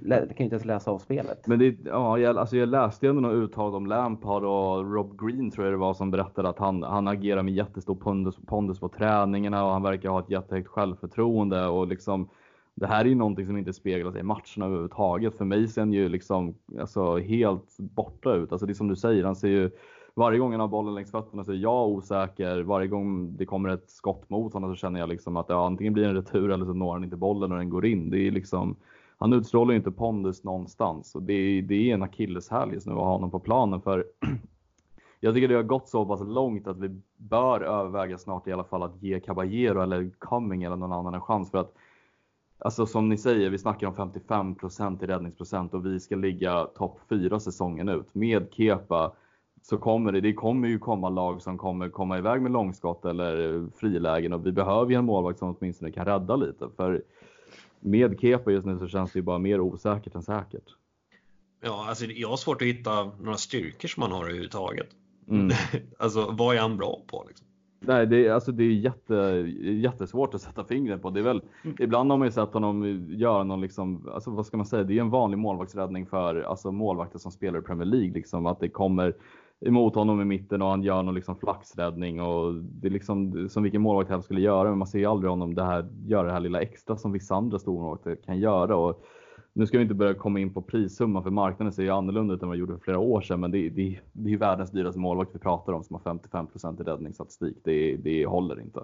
[0.00, 1.46] Lä, det kan ju inte ens läsa av spelet.
[1.46, 5.20] Men det, ja, jag, alltså jag läste ju ändå något uttal om Lampard och Rob
[5.20, 8.80] Green tror jag det var som berättade att han, han agerar med jättestor pondus, pondus
[8.80, 12.28] på träningarna och han verkar ha ett jättehögt självförtroende och liksom
[12.74, 15.36] det här är ju någonting som inte speglas i matcherna överhuvudtaget.
[15.38, 18.52] För mig ser han ju liksom alltså, helt borta ut.
[18.52, 19.70] Alltså det är som du säger, han ser ju
[20.14, 22.62] varje gång han har bollen längs fötterna så är jag osäker.
[22.62, 25.92] Varje gång det kommer ett skott mot honom så känner jag liksom att ja, antingen
[25.92, 28.10] blir det en retur eller så når han inte bollen och den går in.
[28.10, 28.76] Det är liksom,
[29.18, 32.92] han utstrålar ju inte pondus någonstans och det är, det är en akilleshäl just nu
[32.92, 33.80] att ha honom på planen.
[33.80, 34.06] För
[35.20, 38.64] jag tycker det har gått så pass långt att vi bör överväga snart i alla
[38.64, 41.50] fall att ge Caballero eller Cumming eller någon annan en chans.
[41.50, 41.74] För att
[42.58, 47.00] Alltså som ni säger, vi snackar om 55% i räddningsprocent och vi ska ligga topp
[47.08, 48.14] 4 säsongen ut.
[48.14, 49.12] Med Kepa
[49.66, 53.66] så kommer det, det kommer ju komma lag som kommer komma iväg med långskott eller
[53.76, 56.68] frilägen och vi behöver ju en målvakt som åtminstone kan rädda lite.
[56.76, 57.02] För
[57.80, 60.64] med Kepa just nu så känns det ju bara mer osäkert än säkert.
[61.62, 64.88] Ja, alltså jag har svårt att hitta några styrkor som han har överhuvudtaget.
[65.28, 65.50] Mm.
[65.98, 67.24] alltså vad är han bra på?
[67.28, 67.46] Liksom?
[67.86, 69.14] Nej, det är, alltså, det är jätte,
[69.60, 71.10] jättesvårt att sätta fingret på.
[71.10, 71.76] Det är väl, mm.
[71.80, 74.98] Ibland har man ju sett honom göra någon, liksom, alltså, vad ska man säga, det
[74.98, 78.12] är en vanlig målvaktsräddning för alltså, målvakter som spelar i Premier League.
[78.12, 79.14] Liksom, att det kommer
[79.66, 83.62] emot honom i mitten och han gör någon liksom flaxräddning och det är liksom som
[83.62, 84.68] vilken målvakt helst skulle göra.
[84.68, 87.34] Men man ser ju aldrig honom det här, göra det här lilla extra som vissa
[87.34, 88.76] andra stormålvakter kan göra.
[88.76, 89.04] Och
[89.52, 92.42] nu ska vi inte börja komma in på prissumman för marknaden ser ju annorlunda ut
[92.42, 93.40] än vad det gjorde för flera år sedan.
[93.40, 96.46] Men det, det, det är ju världens dyraste målvakt vi pratar om som har 55
[96.80, 97.56] i räddningsstatistik.
[97.64, 98.80] Det, det håller inte.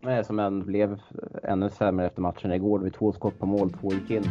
[0.00, 1.00] Nej, som en blev
[1.42, 2.78] ännu sämre efter matchen igår.
[2.78, 4.22] Vi två skott på mål, två gick in.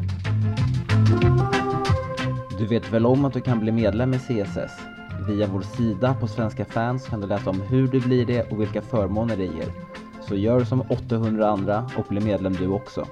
[2.59, 4.97] Du vet väl om att du kan bli medlem i CSS?
[5.27, 8.61] Via vår sida på Svenska fans kan du läsa om hur du blir det och
[8.61, 9.71] vilka förmåner det ger.
[10.21, 13.05] Så gör som 800 andra och bli medlem du också.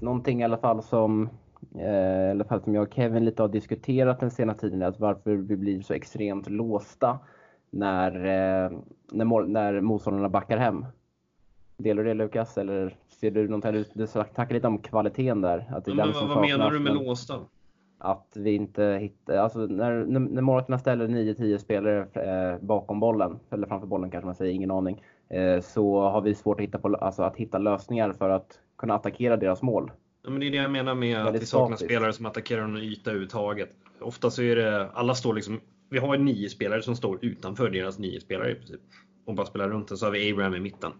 [0.00, 1.28] Någonting i alla fall som
[1.78, 5.00] eh, i alla fall som jag och Kevin lite har diskuterat den senaste tiden, att
[5.00, 7.18] varför vi blir så extremt låsta
[7.70, 8.70] när, eh,
[9.12, 10.86] när, när motståndarna backar hem.
[11.76, 12.58] Delar du det Lukas?
[12.58, 13.72] Eller ser du någonting?
[13.72, 15.70] Du, du snackar lite om kvaliteten där.
[15.70, 17.34] Att det ja, men, vad menar du med låsta?
[17.98, 23.38] Att vi inte hittar, alltså när, när, när målvakterna ställer 9-10 spelare eh, bakom bollen,
[23.50, 25.02] eller framför bollen kanske man säger, ingen aning.
[25.28, 28.94] Eh, så har vi svårt att hitta, på, alltså, att hitta lösningar för att kunna
[28.94, 29.90] attackera deras mål.
[30.24, 32.82] Ja, men det är det jag menar med att vi saknar spelare som attackerar någon
[32.82, 33.70] yta överhuvudtaget.
[34.00, 37.98] Ofta så är det, alla står liksom, vi har nio spelare som står utanför deras
[37.98, 38.80] nio spelare i princip.
[39.26, 40.92] Och bara spelar runt den så har vi Abraham i mitten.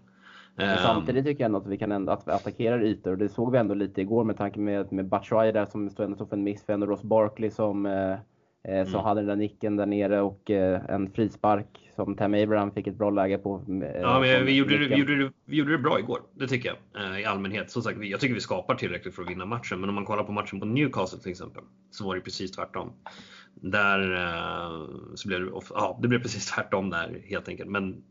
[0.54, 0.78] Men ehm.
[0.78, 3.52] samtidigt tycker jag ändå att vi kan ändå att vi attackerar ytor och det såg
[3.52, 6.64] vi ändå lite igår med tanke med, med Batshuayi där som stod för en miss,
[6.64, 8.16] för ändå Ross Barkley som eh,
[8.68, 9.04] Eh, som mm.
[9.04, 12.98] hade den där nicken där nere och eh, en frispark som Tam Abraham fick ett
[12.98, 13.64] bra läge på.
[13.68, 16.48] Eh, ja, men vi gjorde, det, vi, gjorde det, vi gjorde det bra igår, det
[16.48, 17.70] tycker jag i allmänhet.
[17.70, 20.24] Som sagt, jag tycker vi skapar tillräckligt för att vinna matchen, men om man kollar
[20.24, 22.92] på matchen på Newcastle till exempel så var det precis tvärtom.
[23.54, 24.16] Där
[25.14, 27.70] så blev det, ja, det blev precis tvärtom där helt enkelt.
[27.70, 28.02] Men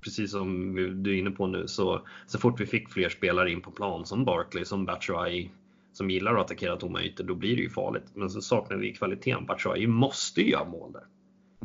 [0.00, 3.60] precis som du är inne på nu så, så fort vi fick fler spelare in
[3.60, 5.50] på plan som Barkley, som Batshuayi,
[5.98, 8.04] som gillar att attackera tomma ytor, då blir det ju farligt.
[8.14, 9.46] Men så saknar vi kvaliteten.
[9.46, 11.04] Batshuayi måste ju göra mål där.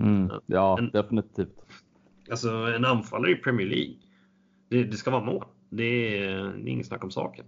[0.04, 1.56] Mm, ja, en, definitivt.
[2.30, 3.96] Alltså en anfallare i Premier League,
[4.70, 5.46] det, det ska vara mål.
[5.70, 7.46] Det är, det är inget snack om saken.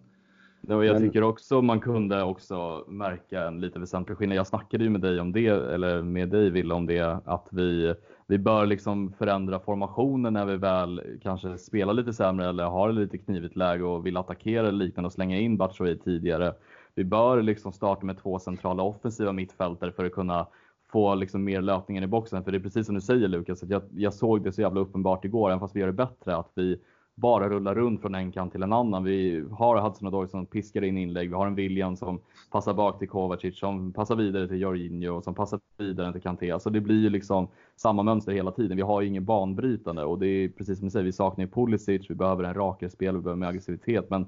[0.68, 4.38] Ja, jag tycker också man kunde också märka en lite väsentlig skillnad.
[4.38, 7.96] Jag snackade ju med dig om det, eller med dig Wille om det, att vi,
[8.28, 13.18] vi bör liksom förändra formationen när vi väl kanske spelar lite sämre eller har lite
[13.18, 16.54] knivigt läge och vill attackera liknande och slänga in Batshuayi tidigare
[16.96, 20.48] vi bör liksom starta med två centrala offensiva mittfältare för att kunna
[20.92, 22.44] få liksom mer löpningen i boxen.
[22.44, 24.80] För det är precis som du säger Lukas, att jag, jag såg det så jävla
[24.80, 26.80] uppenbart igår, även fast vi gör det bättre, att vi
[27.16, 29.04] bara rullar runt från en kant till en annan.
[29.04, 31.30] Vi har Hudson Odoi som piskar in inlägg.
[31.30, 32.20] Vi har en William som
[32.52, 36.52] passar bak till Kovacic, som passar vidare till Jorginho och som passar vidare till Kanté.
[36.52, 38.78] Alltså det blir ju liksom samma mönster hela tiden.
[38.78, 41.52] Vi har ju ingen banbrytande och det är precis som du säger, vi saknar ju
[41.52, 44.10] Pulisic, vi behöver en rakare spel, vi behöver mer aggressivitet.
[44.10, 44.28] Men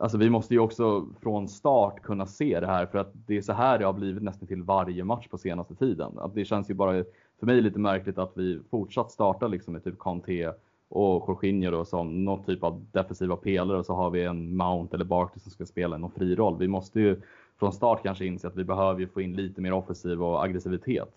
[0.00, 3.42] Alltså vi måste ju också från start kunna se det här för att det är
[3.42, 6.18] så här det har blivit nästan till varje match på senaste tiden.
[6.18, 7.04] Att det känns ju bara
[7.38, 10.52] för mig lite märkligt att vi fortsatt startar liksom med typ Kanté
[10.88, 14.96] och Jorginho då som någon typ av defensiva pelare och så har vi en Mount
[14.96, 16.58] eller Barkley som ska spela någon fri roll.
[16.58, 17.20] Vi måste ju
[17.58, 21.14] från start kanske inse att vi behöver ju få in lite mer offensiv och aggressivitet.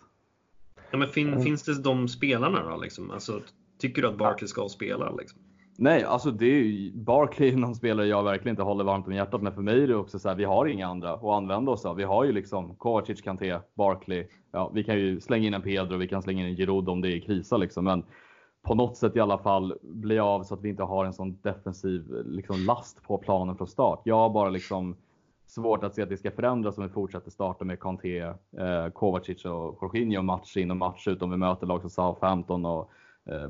[0.91, 1.41] Ja, men fin, mm.
[1.41, 3.11] finns det de spelarna då liksom?
[3.11, 3.41] Alltså,
[3.77, 5.39] tycker du att Barkley ska spela liksom?
[5.77, 9.13] Nej, alltså det är ju, Barkley är någon spelare jag verkligen inte håller varmt om
[9.13, 9.41] hjärtat.
[9.41, 11.85] Men för mig är det också så här, vi har inga andra att använda oss
[11.85, 11.95] av.
[11.95, 14.27] Vi har ju liksom Kovacic, Kanté, Barkley.
[14.51, 17.01] Ja, vi kan ju slänga in en Pedro, vi kan slänga in en Giroud om
[17.01, 17.83] det är krisa liksom.
[17.83, 18.03] Men
[18.61, 21.37] på något sätt i alla fall bli av så att vi inte har en sån
[21.41, 24.01] defensiv liksom, last på planen från start.
[24.05, 24.95] Jag har bara liksom
[25.47, 29.45] svårt att se att det ska förändras om vi fortsätter starta med Kanté, eh, Kovacic
[29.45, 32.91] och Jorginho match in och match ut om vi möter lag som Southampton och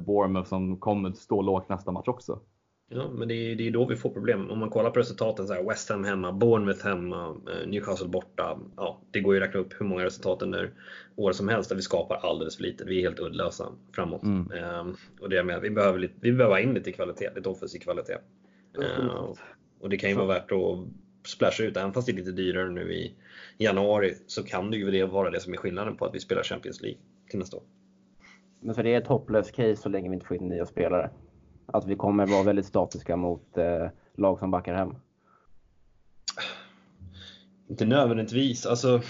[0.06, 2.40] Bournemouth som kommer stå lågt nästa match också.
[2.94, 4.50] Ja, men det är, det är då vi får problem.
[4.50, 8.60] Om man kollar på resultaten, så här, West Ham hemma, Bournemouth hemma, eh, Newcastle borta.
[8.78, 10.72] Ja, det går ju att räkna upp hur många resultat under
[11.16, 12.86] år som helst där vi skapar alldeles för lite.
[12.86, 14.24] Vi är helt uddlösa framåt.
[14.24, 14.52] Mm.
[14.52, 17.50] Ehm, och det är med, vi behöver, lite, vi behöver ha in lite kvalitet, lite
[17.50, 18.18] offensiv kvalitet.
[18.84, 19.10] Ehm,
[19.80, 20.88] och det kan ju vara värt att
[21.28, 23.16] splasha ut, även fast det är lite dyrare nu i
[23.58, 26.82] januari, så kan det ju vara det som är skillnaden på att vi spelar Champions
[26.82, 27.64] League till nästa år.
[28.62, 31.10] Men så det är ett hopplöst case så länge vi inte får in nya spelare?
[31.66, 34.96] Att vi kommer vara väldigt statiska mot eh, lag som backar hem?
[37.70, 38.66] Inte nödvändigtvis.
[38.66, 39.02] Alltså,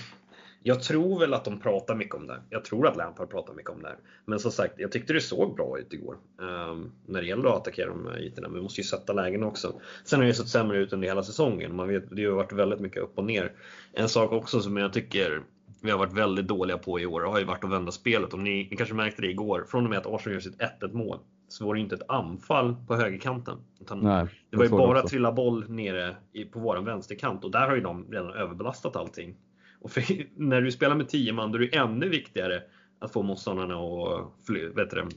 [0.64, 2.42] jag tror väl att de pratar mycket om det.
[2.50, 3.96] Jag tror att Lampard pratar mycket om det.
[4.26, 6.18] Men som sagt, jag tyckte det såg bra ut igår.
[6.38, 8.48] Um, när det gäller att attackera de här ytorna.
[8.48, 9.82] Men vi måste ju sätta lägen också.
[10.06, 11.76] Sen har det sett sämre ut under hela säsongen.
[11.76, 13.52] Man vet, det har varit väldigt mycket upp och ner.
[13.94, 15.42] En sak också som jag tycker
[15.82, 18.34] vi har varit väldigt dåliga på i år har ju varit att vända spelet.
[18.34, 19.65] Om ni, ni kanske märkte det igår.
[19.67, 22.76] Från och med att Arsenal gör sitt 1-1 mål så var det inte ett anfall
[22.88, 23.58] på högerkanten.
[23.96, 26.15] Nej, det var ju bara att trilla boll nere
[26.52, 29.36] på vår vänsterkant och där har ju de redan överbelastat allting.
[29.82, 30.04] Och för,
[30.36, 32.63] när du spelar med 10 man då är det ännu viktigare
[33.00, 35.08] att få motståndarna att fly, det,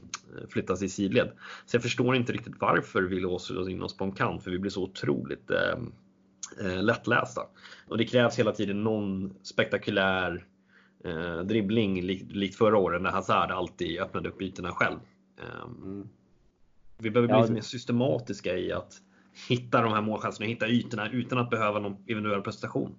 [0.49, 1.31] flyttas i sidled.
[1.65, 4.51] Så jag förstår inte riktigt varför vi låser oss in oss på en kant, för
[4.51, 5.77] vi blir så otroligt eh,
[6.65, 7.41] eh lättlästa.
[7.87, 10.45] Och det krävs hela tiden någon spektakulär
[11.05, 14.97] eh, dribbling likt, likt förra året när Hazard alltid öppnade upp ytorna själv.
[15.37, 15.69] Eh.
[16.97, 18.93] Vi behöver bli ja, mer systematiska i att
[19.49, 22.95] hitta de här målchanserna, hitta ytorna utan att behöva någon eventuell prestation.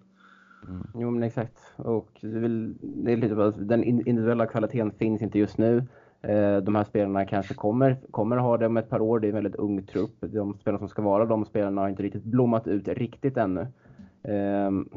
[0.69, 0.87] Mm.
[0.95, 1.59] Jo men exakt.
[1.77, 5.85] Och det är, väl, det är lite bara, den individuella kvaliteten finns inte just nu.
[6.23, 9.21] Eh, de här spelarna kanske kommer, kommer ha det om ett par år.
[9.21, 10.17] Det är en väldigt ung trupp.
[10.21, 13.67] De spelarna som ska vara de spelarna har inte riktigt blommat ut riktigt ännu.
[14.29, 14.89] Ehm,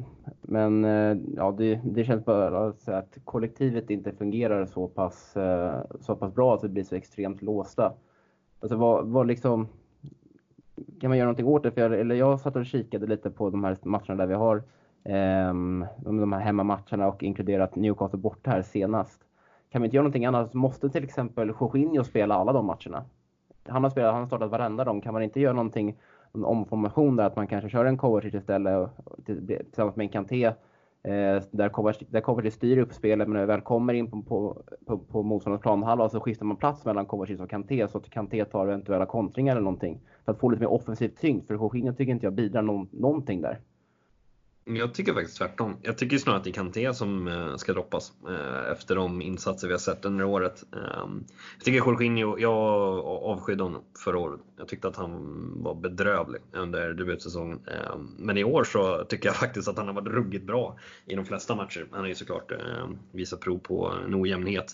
[0.42, 6.16] men eh, ja, det, det känns bara att kollektivet inte fungerar så pass, eh, så
[6.16, 7.94] pass bra att vi blir så extremt låsta.
[8.60, 9.68] Alltså vad, vad liksom,
[11.02, 11.72] kan man göra någonting åt det?
[11.72, 14.64] För jag, eller jag satt och kikade lite på de här matcherna där vi har
[15.04, 19.22] ehm, de här hemmamatcherna och inkluderat Newcastle borta här senast.
[19.70, 20.42] Kan vi inte göra någonting annat?
[20.42, 23.04] Alltså, måste till exempel Jorginho spela alla de matcherna?
[23.68, 25.02] Han har, spelat, han har startat varenda dem.
[25.02, 25.98] Kan man inte göra någonting,
[26.34, 28.90] en omformation där att man kanske kör en Kovacic istället
[29.36, 30.46] tillsammans med en Kanté
[31.04, 34.22] eh, där, Kovacic, där Kovacic styr upp spelet men när vi väl kommer in på,
[34.22, 38.10] på, på, på motståndarens planhalva så skiftar man plats mellan Kovacic och Kanté så att
[38.10, 40.02] Kanté tar eventuella kontringar eller någonting.
[40.26, 43.42] För att få lite mer offensiv tyngd för Jorginho tycker inte jag bidrar någon, någonting
[43.42, 43.60] där.
[44.70, 45.78] Mm, jag tycker faktiskt tvärtom.
[45.82, 49.68] Jag tycker snarare att det är Kanté som eh, ska droppas eh, efter de insatser
[49.68, 50.64] vi har sett under året.
[50.74, 51.24] Ehm,
[51.58, 52.54] jag tycker Jorginho, jag
[53.06, 54.40] avskydde honom förra året.
[54.58, 55.14] Jag tyckte att han
[55.64, 57.60] var bedrövlig under debutsäsongen.
[57.68, 61.16] Ehm, men i år så tycker jag faktiskt att han har varit ruggigt bra i
[61.16, 61.88] de flesta matcher.
[61.92, 64.74] Han har ju såklart ehm, visat prov på en ojämnhet.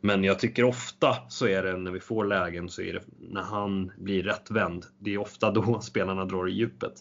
[0.00, 3.42] Men jag tycker ofta så är det när vi får lägen så är det när
[3.42, 4.86] han blir rättvänd.
[4.98, 6.94] Det är ofta då spelarna drar i djupet.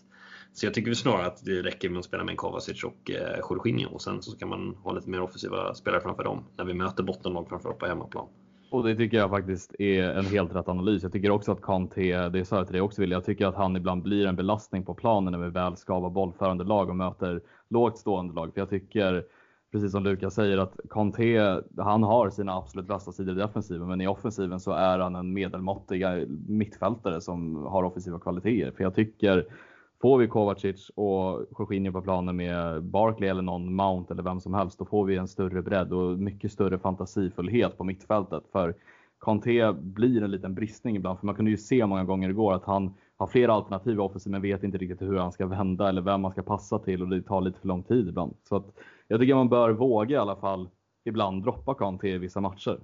[0.53, 3.11] Så jag tycker väl snarare att det räcker med att spela med en Kovacic och
[3.11, 6.65] eh, Jorginho och sen så kan man ha lite mer offensiva spelare framför dem när
[6.65, 8.27] vi möter bottenlag framförallt på hemmaplan.
[8.71, 11.03] Och det tycker jag faktiskt är en helt rätt analys.
[11.03, 13.55] Jag tycker också att Kanté, det sa jag till dig också Wille, jag tycker att
[13.55, 16.95] han ibland blir en belastning på planen när vi väl ska vara bollförande lag och
[16.95, 18.53] möter lågt stående lag.
[18.53, 19.23] För jag tycker,
[19.71, 21.39] precis som Lukas säger, att Kanté,
[21.77, 25.33] han har sina absolut bästa sidor i defensiven, men i offensiven så är han en
[25.33, 26.05] medelmåttig
[26.47, 28.71] mittfältare som har offensiva kvaliteter.
[28.71, 29.45] För jag tycker
[30.03, 34.53] Får vi Kovacic och Jorginho på planen med Barkley eller någon Mount eller vem som
[34.53, 38.43] helst, då får vi en större bredd och mycket större fantasifullhet på mittfältet.
[38.51, 38.75] För
[39.21, 42.63] Kanté blir en liten bristning ibland, för man kunde ju se många gånger igår att
[42.63, 46.01] han har flera alternativ i offensiv men vet inte riktigt hur han ska vända eller
[46.01, 48.36] vem man ska passa till och det tar lite för lång tid ibland.
[48.43, 48.65] Så att
[49.07, 50.69] jag tycker man bör våga i alla fall
[51.05, 52.80] ibland droppa Kanté i vissa matcher.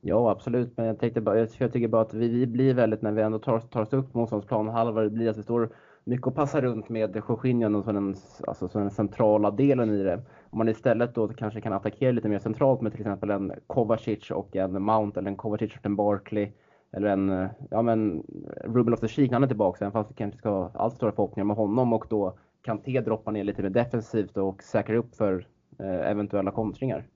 [0.00, 0.76] Ja, absolut.
[0.76, 3.38] Men jag, tänkte bara, jag tycker bara att vi, vi blir väldigt, när vi ändå
[3.38, 5.70] tar, tar oss upp motståndsplan halva, det blir att vi står
[6.06, 8.14] mycket att passa runt med Jorginho som den,
[8.46, 10.22] alltså som den centrala delen i det.
[10.50, 14.30] Om man istället då kanske kan attackera lite mer centralt med till exempel en Kovacic
[14.30, 16.52] och en Mount eller en Kovacic och en Barkley
[16.92, 18.22] eller en, ja men
[18.64, 21.12] Ruben of the Sheik, han är tillbaka även fast vi kanske ska ha allt stora
[21.12, 25.16] förhoppningar med honom och då kan T droppa ner lite mer defensivt och säkra upp
[25.16, 25.46] för
[25.78, 27.06] eh, eventuella kontringar.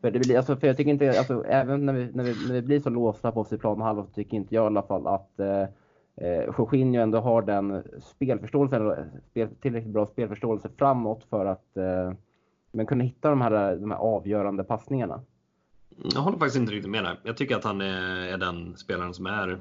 [0.00, 2.54] För, det blir, alltså, för jag tycker inte, alltså, även när vi, när, vi, när
[2.54, 5.06] vi blir så låsta på oss i planhalvan så tycker inte jag i alla fall
[5.06, 5.64] att eh,
[6.16, 12.12] eh, Jorginho ändå har den spelförståelsen, spel, tillräckligt bra spelförståelse framåt för att eh,
[12.74, 15.20] men kunna hitta de här, de här avgörande passningarna.
[16.14, 17.20] Jag håller faktiskt inte riktigt med där.
[17.22, 19.58] Jag tycker att han är, är den spelaren som är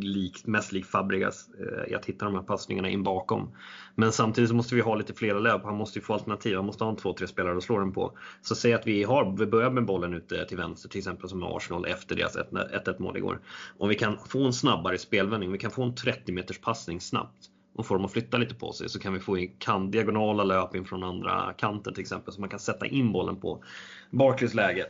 [0.00, 3.56] lik, mest lik Fabregas eh, i att hitta de här passningarna in bakom.
[3.94, 5.64] Men samtidigt så måste vi ha lite flera löp.
[5.64, 6.56] Han måste ju få alternativ.
[6.56, 8.18] Han måste ha en två, tre spelare att slå den på.
[8.42, 11.42] Så säg att vi, har, vi börjar med bollen ute till vänster, till exempel som
[11.42, 13.40] Arsenal efter deras 1-1 mål igår.
[13.78, 17.50] Om vi kan få en snabbare spelvändning, vi kan få en 30 meters passning snabbt
[17.74, 20.44] och få dem att flytta lite på sig så kan vi få in kan, diagonala
[20.44, 23.64] löp in från andra kanten till exempel så man kan sätta in bollen på
[24.10, 24.86] Barclays läge.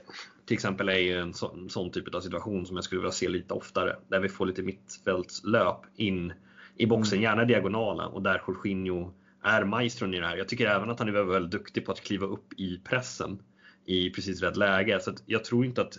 [0.47, 3.29] Till exempel är ju en sån, sån typ av situation som jag skulle vilja se
[3.29, 6.33] lite oftare där vi får lite mittfältslöp in
[6.77, 9.13] i boxen, gärna diagonala och där Jorginho
[9.43, 10.37] är maestron i det här.
[10.37, 13.43] Jag tycker även att han är väldigt, väldigt duktig på att kliva upp i pressen
[13.85, 15.01] i precis rätt läge.
[15.01, 15.99] Så jag tror inte att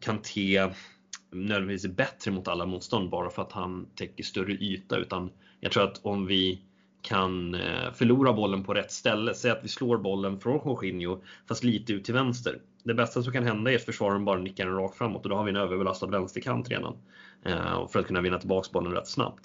[0.00, 0.70] Kanté
[1.30, 5.30] nödvändigtvis är bättre mot alla motstånd bara för att han täcker större yta utan
[5.64, 6.60] jag tror att om vi
[7.02, 11.64] kan eh, förlora bollen på rätt ställe, säg att vi slår bollen från Jorginho fast
[11.64, 12.58] lite ut till vänster.
[12.82, 15.36] Det bästa som kan hända är att försvararen bara nickar den rakt framåt och då
[15.36, 16.96] har vi en överbelastad vänsterkant redan.
[17.44, 19.44] Eh, för att kunna vinna tillbaks bollen rätt snabbt.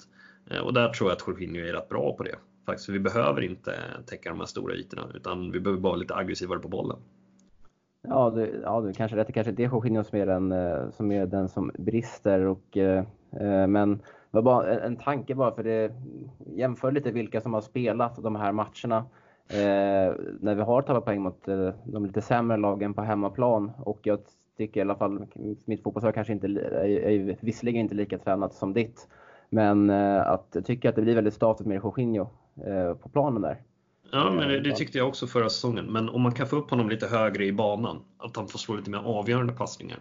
[0.50, 2.34] Eh, och där tror jag att Jorginho är rätt bra på det.
[2.66, 3.74] Faktiskt, vi behöver inte
[4.06, 6.96] täcka de här stora ytorna utan vi behöver bara lite aggressivare på bollen.
[8.02, 9.26] Ja, du, ja, du kanske rätt.
[9.26, 10.52] Det kanske inte är Jorginho som är den
[10.92, 12.40] som, är den som brister.
[12.46, 12.76] Och,
[13.68, 15.92] men men bara en tanke bara för det
[16.46, 19.04] jämför lite vilka som har spelat de här matcherna.
[19.48, 24.00] Eh, när vi har tappat poäng mot eh, de lite sämre lagen på hemmaplan och
[24.02, 24.18] jag
[24.56, 25.26] tycker i alla fall
[25.64, 29.08] mitt fotbollslag kanske inte är, är visserligen inte lika tränat som ditt.
[29.48, 32.26] Men eh, att jag tycker att det blir väldigt statiskt med Jorginho
[32.66, 33.58] eh, på planen där.
[34.12, 35.86] Ja, men det, det, tyckte jag också förra säsongen.
[35.86, 38.76] Men om man kan få upp honom lite högre i banan, att han får slå
[38.76, 39.98] lite mer avgörande passningar,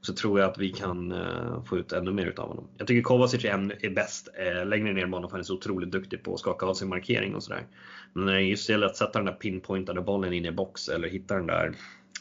[0.00, 2.68] så tror jag att vi kan uh, få ut ännu mer utav honom.
[2.76, 4.28] Jag tycker Kovacic är, bäst
[4.58, 6.74] uh, längre ner i banan för han är så otroligt duktig på att skaka av
[6.74, 7.66] sig markering och sådär.
[8.12, 11.08] Men när det just gäller att sätta den där pinpointade bollen in i box eller
[11.08, 11.74] hitta den där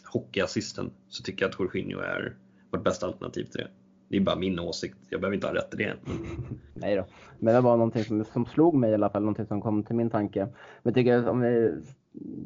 [0.05, 2.35] hockeyassisten så tycker jag att Jorginho är
[2.71, 3.67] vårt bästa alternativ till det.
[4.10, 4.97] Det är bara min åsikt.
[5.10, 5.93] Jag behöver inte ha rätt i det.
[6.74, 7.05] Nej då.
[7.39, 9.95] Men det var någonting som, som slog mig i alla fall, någonting som kom till
[9.95, 10.39] min tanke.
[10.39, 10.51] Men
[10.84, 11.82] jag tycker om vi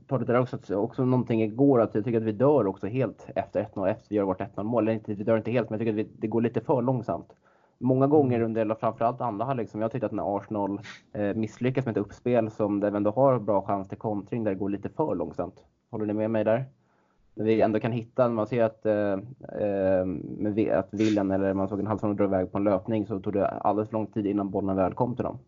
[0.08, 3.28] tar det där också, också någonting igår, att jag tycker att vi dör också helt
[3.36, 4.84] efter 1-0, efter vi gör vårt 1-0 mål.
[4.84, 6.82] Eller inte, vi dör inte helt, men jag tycker att vi, det går lite för
[6.82, 7.34] långsamt.
[7.78, 8.46] Många gånger mm.
[8.46, 10.82] under, framförallt andra halvlek, som jag tyckte att när Arsenal
[11.14, 14.52] eh, misslyckas med ett uppspel som där vi ändå har bra chans till kontring, där
[14.52, 15.64] det går lite för långsamt.
[15.90, 16.66] Håller ni med mig där?
[17.34, 19.14] När vi ändå kan hitta, man ser att, eh,
[19.62, 23.34] eh att William eller man såg en Hallsson dra iväg på en löpning så tog
[23.34, 25.40] det alldeles för lång tid innan bollen väl kom till dem.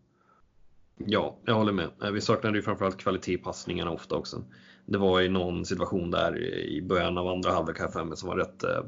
[0.96, 1.88] Ja, jag håller med.
[2.04, 4.42] Eh, vi saknade ju framförallt kvalitet i passningarna ofta också.
[4.86, 8.28] Det var ju någon situation där i början av andra halvlek här för mig som
[8.28, 8.80] var rätt eh,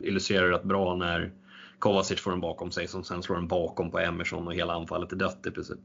[0.00, 1.32] illustrerade rätt bra när
[1.78, 5.12] Kovacic får den bakom sig som sen slår den bakom på Emerson och hela anfallet
[5.12, 5.78] är dött i princip.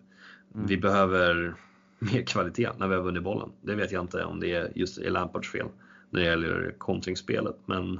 [0.54, 0.68] Mm.
[0.68, 1.56] Vi behöver
[2.00, 3.50] mer kvalitet när vi har vunnit bollen.
[3.62, 5.68] Det vet jag inte om det är just är Lampards fel
[6.10, 7.56] när det gäller kontringsspelet.
[7.66, 8.00] Men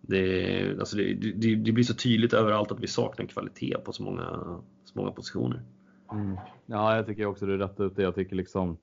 [0.00, 4.02] det, alltså det, det, det, blir så tydligt överallt att vi saknar kvalitet på så
[4.02, 4.24] många,
[4.84, 5.62] så många positioner.
[6.12, 6.36] Mm.
[6.66, 8.02] Ja, jag tycker också du är rätt ute.
[8.02, 8.76] Jag tycker liksom,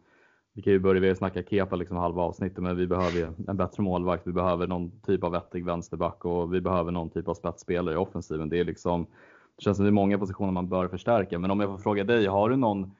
[0.53, 3.27] vi kan ju börja med att snacka Kepa liksom halva avsnittet, men vi behöver ju
[3.47, 4.27] en bättre målvakt.
[4.27, 7.97] Vi behöver någon typ av vettig vänsterback och vi behöver någon typ av spetsspelare i
[7.97, 8.49] offensiven.
[8.49, 9.05] Det är liksom,
[9.57, 11.39] det känns som det är många positioner man bör förstärka.
[11.39, 12.91] Men om jag får fråga dig, har du någon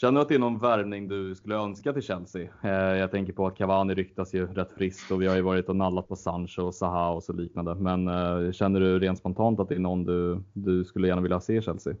[0.00, 2.48] Känner du att det är någon värvning du skulle önska till Chelsea?
[2.62, 5.68] Eh, jag tänker på att Cavani ryktas ju rätt friskt och vi har ju varit
[5.68, 7.74] och nallat på Sancho och Zaha och så liknande.
[7.74, 11.40] Men eh, känner du rent spontant att det är någon du, du skulle gärna vilja
[11.40, 11.94] se i Chelsea?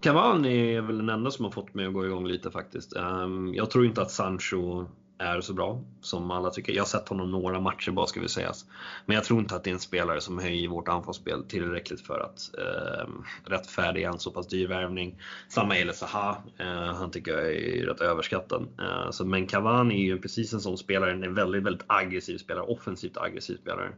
[0.00, 2.96] Cavani är väl den enda som har fått mig att gå igång lite faktiskt.
[2.96, 4.86] Ehm, jag tror inte att Sancho
[5.24, 6.72] är så bra som alla tycker.
[6.72, 8.66] Jag har sett honom några matcher bara ska vi sägas.
[9.06, 12.20] Men jag tror inte att det är en spelare som höjer vårt anfallsspel tillräckligt för
[12.20, 13.08] att eh,
[13.44, 15.20] rättfärdiga en så pass dyr värvning.
[15.48, 16.36] Samma gäller Zaha.
[16.58, 18.68] Eh, han tycker jag är rätt överskattad.
[18.78, 22.64] Eh, så, men Cavani är ju precis en sån spelare, en väldigt, väldigt aggressiv spelare,
[22.64, 23.92] offensivt aggressiv spelare.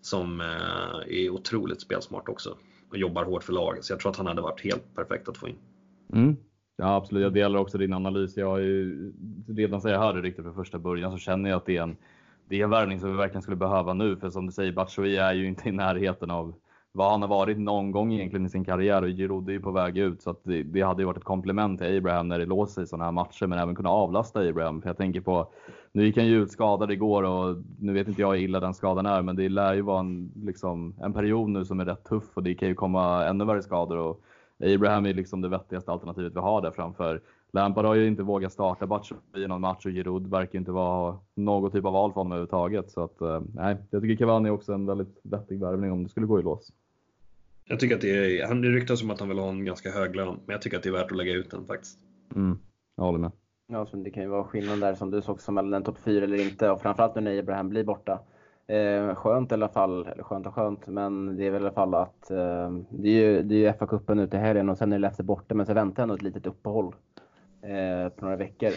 [0.00, 0.46] Som eh,
[1.08, 2.56] är otroligt spelsmart också
[2.90, 3.84] och jobbar hårt för laget.
[3.84, 5.56] Så jag tror att han hade varit helt perfekt att få in.
[6.12, 6.36] Mm.
[6.76, 8.36] Ja absolut, jag delar också din analys.
[8.36, 9.12] Jag har ju
[9.48, 11.96] redan sedan jag hörde riktigt från första början så känner jag att det är en,
[12.48, 14.16] det är en värvning som vi verkligen skulle behöva nu.
[14.16, 16.54] För som du säger, Batshuayi är ju inte i närheten av
[16.92, 19.70] vad han har varit någon gång egentligen i sin karriär och Giroud är ju på
[19.70, 20.22] väg ut.
[20.22, 22.86] Så att det, det hade ju varit ett komplement till Abraham när det låser i
[22.86, 24.82] sådana här matcher, men även kunna avlasta Abraham.
[24.82, 25.48] För jag tänker på,
[25.92, 28.74] nu gick han ju ut skadad igår och nu vet inte jag hur illa den
[28.74, 32.04] skadan är, men det lär ju vara en, liksom, en period nu som är rätt
[32.04, 33.98] tuff och det kan ju komma ännu värre skador.
[33.98, 34.20] Och
[34.58, 37.20] Abraham är liksom det vettigaste alternativet vi har där framför.
[37.52, 41.18] Lampard har ju inte vågat starta Batshuayi i någon match och Giroud verkar inte vara
[41.34, 42.90] någon typ av val för honom överhuvudtaget.
[42.90, 46.08] Så att, eh, nej, jag tycker Cavani är också en väldigt vettig värvning om det
[46.08, 46.72] skulle gå i lås.
[47.64, 50.16] Jag tycker att det är, han ryktas om att han vill ha en ganska hög
[50.16, 51.98] lön, men jag tycker att det är värt att lägga ut den faktiskt.
[52.34, 52.58] Mm,
[52.96, 53.32] jag håller med.
[53.66, 55.98] Ja, så det kan ju vara skillnad där som du såg som mellan en topp
[56.04, 58.20] 4 eller inte och framförallt nu när Abraham blir borta.
[58.66, 61.74] Eh, skönt i alla fall, eller skönt och skönt, men det är väl i alla
[61.74, 64.92] fall att eh, det är ju, det är ju FA-cupen ute i helgen och sen
[64.92, 66.94] är Leicester borta, men så väntar ändå ett litet uppehåll
[67.62, 68.70] eh, på några veckor.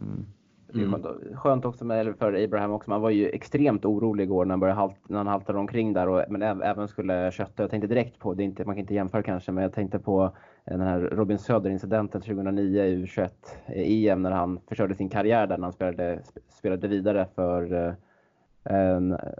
[0.00, 0.26] Mm.
[0.74, 2.90] Det är skönt, också med, för Abraham också.
[2.90, 6.08] Man var ju extremt orolig igår när han, började halt, när han haltade omkring där,
[6.08, 7.62] och, men även skulle kötta.
[7.62, 9.98] Jag tänkte direkt på, det är inte, man kan inte jämföra kanske, men jag tänkte
[9.98, 15.64] på den här Robin Söder-incidenten 2009 i U21-EM när han förstörde sin karriär där när
[15.64, 17.94] han spelade, spelade vidare för en,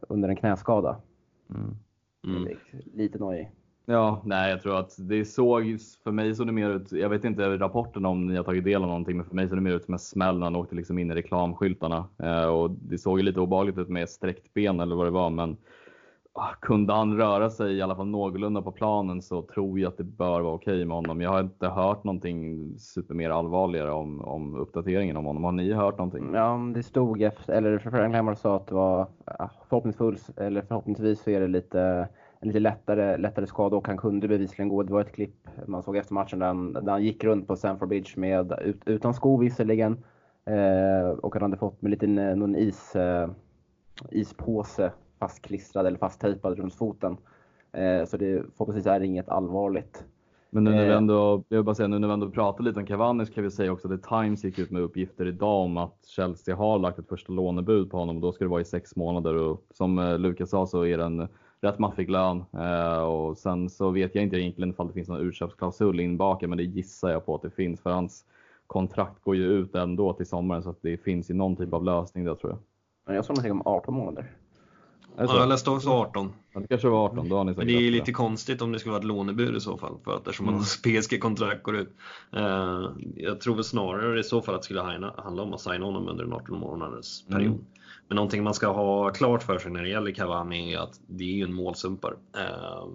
[0.08, 0.96] under en knäskada.
[1.50, 1.76] Mm.
[2.26, 2.58] Mm.
[2.94, 3.50] Lite nojig.
[3.84, 5.62] Ja, nej, jag tror att det såg,
[6.04, 8.82] för mig såg det mer ut, jag vet inte rapporten om ni har tagit del
[8.82, 10.74] av någonting, men för mig såg det mer ut som en smäll när han åkte
[10.74, 12.04] liksom in i reklamskyltarna.
[12.18, 15.30] Eh, och det såg ju lite obehagligt ut med sträckt ben eller vad det var,
[15.30, 15.56] men
[16.34, 19.96] Ah, kunde han röra sig i alla fall någorlunda på planen så tror jag att
[19.96, 21.20] det bör vara okej okay med honom.
[21.20, 25.44] Jag har inte hört någonting super mer allvarligare om, om uppdateringen om honom.
[25.44, 26.34] Har ni hört någonting?
[26.34, 31.22] Ja, det stod efter, eller Frank Lammar sa att det var ah, förhoppningsvis, eller förhoppningsvis
[31.22, 32.08] så är det lite
[32.40, 34.82] en lite lättare, lättare skada och han kunde bevisligen gå.
[34.82, 37.56] Det var ett klipp man såg efter matchen där han, där han gick runt på
[37.56, 40.04] Stamford Bridge med, ut, utan sko visserligen.
[40.46, 43.30] Eh, och han hade fått med lite eh, någon is, eh,
[44.10, 44.92] ispåse
[45.22, 47.16] fastklistrad eller fasttejpad runt foten.
[47.72, 50.04] Eh, så det förhoppningsvis är inget allvarligt.
[50.50, 50.96] Men nu när vi eh.
[50.96, 53.44] ändå, jag vill bara säga, nu när vi ändå pratar lite om Cavani så kan
[53.44, 56.78] vi säga också att The Times gick ut med uppgifter idag om att Chelsea har
[56.78, 59.62] lagt ett första lånebud på honom och då ska det vara i sex månader och
[59.74, 61.28] som eh, Lukas sa så är det en
[61.60, 62.44] rätt maffig lön.
[63.06, 66.64] Och sen så vet jag inte egentligen ifall det finns någon urköpsklausul inbakad, men det
[66.64, 68.24] gissar jag på att det finns för hans
[68.66, 71.84] kontrakt går ju ut ändå till sommaren så att det finns ju någon typ av
[71.84, 72.52] lösning där tror
[73.06, 73.16] jag.
[73.16, 74.30] Jag såg någonting om 18 månader.
[75.16, 76.32] Ja, jag läste också 18.
[76.52, 78.78] Ja, det kanske var 18, då har ni Men det är lite konstigt om det
[78.78, 80.60] skulle vara ett lånebud i så fall, för att eftersom mm.
[80.60, 81.96] PSG-kontrakt går ut.
[82.36, 84.80] Uh, jag tror väl snarare i så fall att det skulle
[85.16, 87.52] handla om att signa honom under en 18 månaders period.
[87.52, 87.64] Mm.
[88.08, 91.24] Men någonting man ska ha klart för sig när det gäller Cavani är att det
[91.24, 92.88] är ju en målsumpare uh,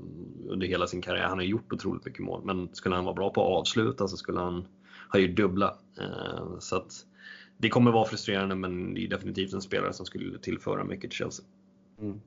[0.50, 1.28] under hela sin karriär.
[1.28, 4.18] Han har gjort otroligt mycket mål, men skulle han vara bra på att avsluta så
[4.18, 4.66] skulle han
[5.12, 5.74] ha gjort dubbla.
[6.02, 6.92] Uh, så att
[7.58, 11.18] det kommer vara frustrerande, men det är definitivt en spelare som skulle tillföra mycket till
[11.18, 11.46] Chelsea.
[12.00, 12.22] Mm.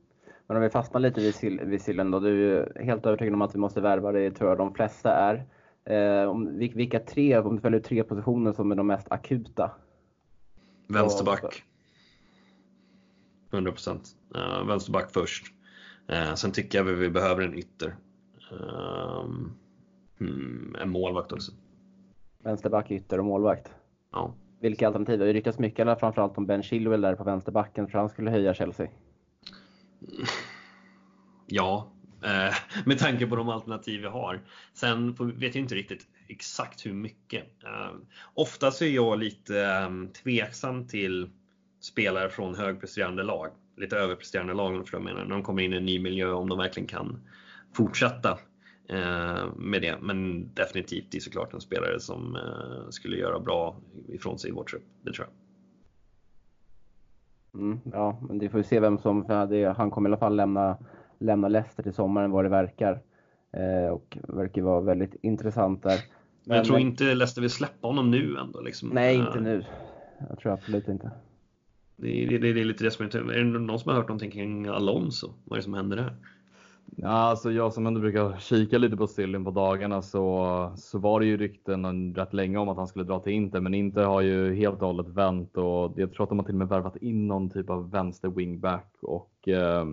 [0.46, 2.20] Men om vi fastnar lite vid, sil vid sillen då.
[2.20, 5.46] Du är helt övertygad om att vi måste värva det, tror jag de flesta är.
[5.84, 9.70] Eh, om, vilka tre, om du följer tre positioner som är de mest akuta?
[10.86, 11.64] Vänsterback.
[13.50, 14.14] 100%.
[14.36, 15.46] Uh, vänsterback först.
[16.12, 17.96] Uh, sen tycker jag vi behöver en ytter.
[18.52, 19.24] Uh,
[20.18, 21.52] hmm, en målvakt också.
[22.42, 23.74] Vänsterback, ytter och målvakt?
[24.12, 24.34] Ja.
[24.60, 25.18] Vilka alternativ?
[25.18, 28.30] Det har ju ryktats mycket, framförallt om Ben Chilwell där på vänsterbacken, för han skulle
[28.30, 28.88] höja Chelsea.
[31.53, 31.92] Ja,
[32.24, 34.40] eh, med tanke på de alternativ vi har.
[34.72, 37.64] Sen vet jag inte riktigt exakt hur mycket.
[37.64, 37.96] Eh,
[38.34, 39.90] ofta så är jag lite eh,
[40.22, 41.30] tveksam till
[41.80, 45.76] spelare från högpresterande lag, lite överpresterande lag om jag menar, när de kommer in i
[45.76, 47.20] en ny miljö om de verkligen kan
[47.74, 48.38] fortsätta
[48.88, 49.98] eh, med det.
[50.01, 53.76] Men definitivt, det är såklart en spelare som eh, skulle göra bra
[54.09, 55.39] ifrån sig i vår trupp, det tror jag.
[57.55, 60.36] Mm, ja, men det får vi se vem som, det, han kommer i alla fall
[60.36, 60.76] lämna,
[61.18, 63.01] lämna Leicester till sommaren vad det verkar.
[63.53, 66.01] Eh, och verkar vara väldigt intressant där.
[66.44, 68.61] Men, jag tror inte Leicester vill släppa honom nu ändå.
[68.61, 68.88] Liksom.
[68.88, 69.64] Nej, inte eh, nu.
[70.28, 71.11] Jag tror absolut inte.
[71.96, 74.09] Det är, det, det är lite det som är, är det någon som har hört
[74.09, 75.32] någonting kring Alonso?
[75.44, 76.14] Vad är det som händer där?
[76.97, 81.20] Ja, alltså jag som ändå brukar kika lite på Sillin på dagarna så, så var
[81.20, 84.20] det ju rykten rätt länge om att han skulle dra till Inter, men Inter har
[84.20, 86.97] ju helt och hållet vänt och jag tror att de har till och med värvat
[86.97, 89.84] in någon typ av vänster wingback och eh,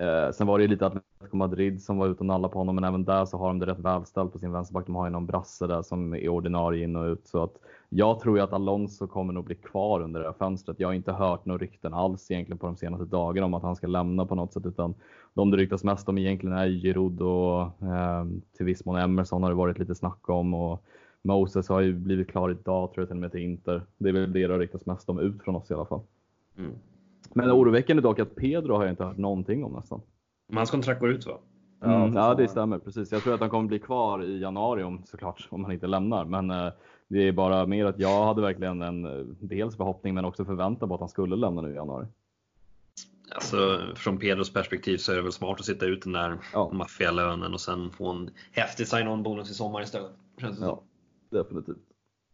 [0.00, 2.74] Eh, sen var det ju lite Atletico Madrid som var ute och nallade på honom,
[2.74, 4.86] men även där så har de det rätt välställt på sin vänsterback.
[4.86, 7.26] De har ju någon brasse där som är ordinarie in och ut.
[7.26, 7.54] Så att
[7.88, 10.80] jag tror ju att Alonso kommer nog bli kvar under det här fönstret.
[10.80, 13.76] Jag har inte hört några rykten alls egentligen på de senaste dagarna om att han
[13.76, 14.94] ska lämna på något sätt, utan
[15.34, 18.24] de det ryktas mest om egentligen är Giroud och eh,
[18.56, 20.54] till viss mån Emerson har det varit lite snack om.
[20.54, 20.84] Och
[21.22, 23.82] Moses har ju blivit klar idag tror jag till och med till Inter.
[23.98, 26.00] Det är väl det det har ryktats mest om ut från oss i alla fall.
[26.58, 26.72] Mm.
[27.34, 30.00] Men oroväckande dock att Pedro har jag inte hört någonting om nästan.
[30.48, 31.38] Men hans kontrakt går ut va?
[31.84, 33.12] Mm, ja, det stämmer precis.
[33.12, 36.24] Jag tror att han kommer bli kvar i januari om såklart, om han inte lämnar.
[36.24, 36.72] Men eh,
[37.08, 40.88] det är bara mer att jag hade verkligen en eh, dels förhoppning men också förväntan
[40.88, 42.06] på att han skulle lämna nu i januari.
[43.34, 46.70] Alltså från Pedros perspektiv så är det väl smart att sitta ut den där ja.
[46.72, 50.10] maffialönen och sen få en häftig sign-on bonus i sommar istället.
[50.40, 50.82] Känns det ja,
[51.30, 51.89] definitivt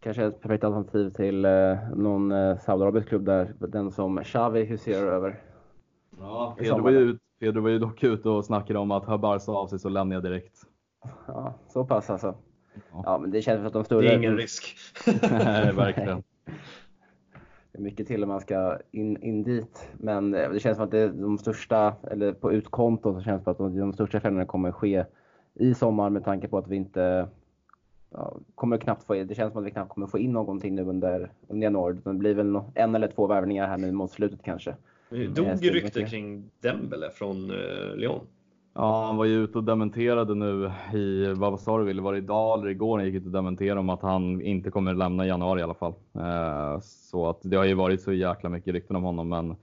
[0.06, 5.06] kanske ett perfekt alternativ till eh, någon eh, Saudiarabisk klubb där, den som Xavi huserar
[5.06, 5.40] över.
[6.18, 9.52] Ja, Pedro var, ju, Pedro var ju dock ute och snackade om att hör Barca
[9.52, 10.62] av sig så lämnar jag direkt.
[11.26, 12.34] Ja, så pass alltså.
[12.92, 14.02] Ja, ja men det känns som att de större...
[14.02, 14.76] Det är ingen risk.
[15.22, 16.22] Nej, verkligen.
[17.72, 19.88] Det är mycket till om man ska in, in dit.
[19.92, 23.40] Men eh, det känns som att det är de största, eller på utkontot så känns
[23.40, 25.04] det som att de, de största förändringarna kommer ske
[25.54, 27.28] i sommar med tanke på att vi inte
[28.16, 30.82] ja, kommer knappt få, det känns som att vi knappt kommer få in någonting nu
[30.82, 31.96] under, under januari.
[32.04, 34.74] Det blir väl en eller två värvningar här nu mot slutet kanske.
[35.10, 38.20] Det dog ju rykte kring Dembele från uh, Lyon.
[38.74, 42.18] Ja, han var ju ute och dementerade nu i, vad sa du Wille, var det
[42.18, 42.98] idag eller igår?
[42.98, 45.74] Han gick ut och dementerade om att han inte kommer lämna i januari i alla
[45.74, 45.94] fall.
[46.14, 49.56] Eh, så att det har ju varit så jäkla mycket rykten om honom, men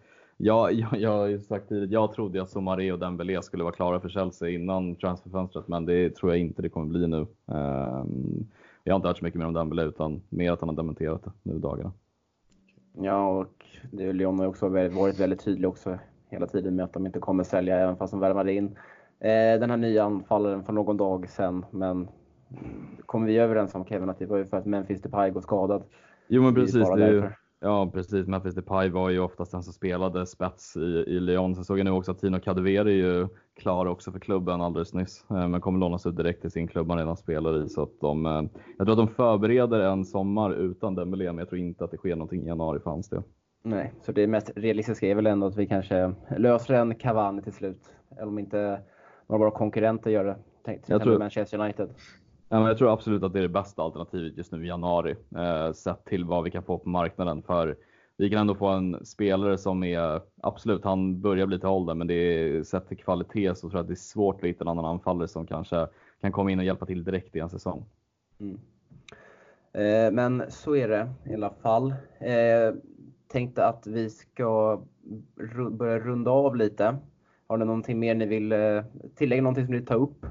[0.43, 3.73] jag, jag, jag har ju sagt tidigt, jag trodde att Somaré och Dembélé skulle vara
[3.73, 7.21] klara för Chelsea innan transferfönstret, men det tror jag inte det kommer bli nu.
[7.51, 8.05] Eh,
[8.83, 11.23] jag har inte hört så mycket mer om Dembélé, utan mer att han har dementerat
[11.23, 11.91] det nu dagarna.
[12.97, 17.05] Ja, och det, Lyon har också varit väldigt tydlig också hela tiden med att de
[17.05, 18.75] inte kommer sälja, även fast de värvade in
[19.23, 21.65] Eh, den här nya anfallaren för någon dag sedan.
[21.71, 22.07] Men
[23.05, 25.83] kommer vi överens om Kevin att det var ju för att Memphis Depay går skadad?
[26.27, 26.89] Jo men precis.
[26.89, 27.29] Det ju,
[27.63, 28.27] ja precis.
[28.27, 31.55] Memphis Depay var ju oftast den som spelade spets i, i Lyon.
[31.55, 34.93] Sen såg jag nu också att Tino Kadewere är ju klar också för klubben alldeles
[34.93, 35.25] nyss.
[35.29, 37.69] Eh, men kommer lånas ut direkt till sin klubb han redan spelar i.
[37.69, 38.43] Så att de, eh,
[38.77, 41.97] jag tror att de förbereder en sommar utan Dembélé, men jag tror inte att det
[41.97, 43.21] sker någonting i januari för hans del.
[43.63, 47.53] Nej, så det mest realistiska är väl ändå att vi kanske löser en Cavani till
[47.53, 47.95] slut.
[48.11, 48.57] Eller om inte
[49.27, 50.37] några av våra konkurrenter gör det.
[50.65, 51.89] Till jag tror, Manchester United.
[52.53, 55.15] Ja, men jag tror absolut att det är det bästa alternativet just nu i januari,
[55.35, 57.43] eh, sett till vad vi kan få på marknaden.
[57.43, 57.75] För
[58.17, 62.07] vi kan ändå få en spelare som är, absolut, han börjar bli till ålder, men
[62.07, 64.67] det är sett till kvalitet så tror jag att det är svårt att hitta en
[64.67, 65.87] annan anfallare som kanske
[66.21, 67.85] kan komma in och hjälpa till direkt i en säsong.
[68.39, 68.59] Mm.
[69.73, 71.93] Eh, men så är det i alla fall.
[72.19, 72.75] Eh,
[73.27, 74.81] tänkte att vi ska
[75.71, 76.97] börja runda av lite.
[77.47, 78.83] Har ni någonting mer ni vill eh,
[79.15, 80.25] tillägga, någonting som ni vill ta upp?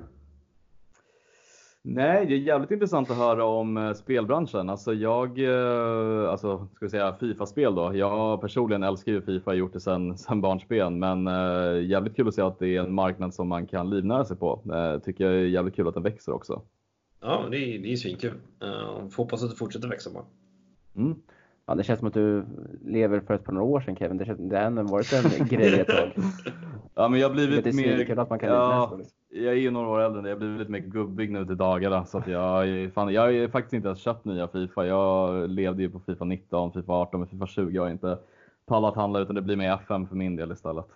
[1.84, 4.70] Nej, det är jävligt intressant att höra om eh, spelbranschen.
[4.70, 7.96] Alltså jag, eh, alltså ska vi säga Fifa-spel då.
[7.96, 10.98] Jag personligen älskar ju Fifa, har gjort det sedan, sedan barnsben.
[10.98, 11.26] Men
[11.88, 14.62] jävligt kul att se att det är en marknad som man kan livnära sig på.
[15.04, 16.62] Tycker jag är jävligt kul att den växer också.
[17.22, 18.32] Ja, det är, det är svinkul.
[18.64, 20.24] Uh, får hoppas att det fortsätter växa bara.
[20.96, 21.22] Mm.
[21.72, 22.44] Ja, det känns som att du
[22.84, 24.18] lever för ett par år sedan Kevin.
[24.18, 26.12] Det, känns, det har ändå varit en grej ett tag.
[26.94, 28.18] ja, men jag har blivit det mer...
[28.18, 29.16] Att man kan ja, liksom.
[29.28, 32.04] Jag är ju några år äldre, jag har blivit lite mer gubbig nu till dagarna.
[32.04, 34.86] Så att jag, fan, jag har faktiskt inte ens köpt nya Fifa.
[34.86, 38.18] Jag levde ju på Fifa 19, Fifa 18, men Fifa 20 har jag inte
[38.66, 40.86] pallat handla utan det blir mer FM för min del istället.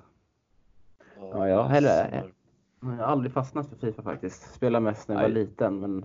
[1.32, 2.24] Ja, jag har heller,
[2.80, 4.54] jag har aldrig fastnat för Fifa faktiskt.
[4.54, 6.04] Spelade mest när jag var liten, men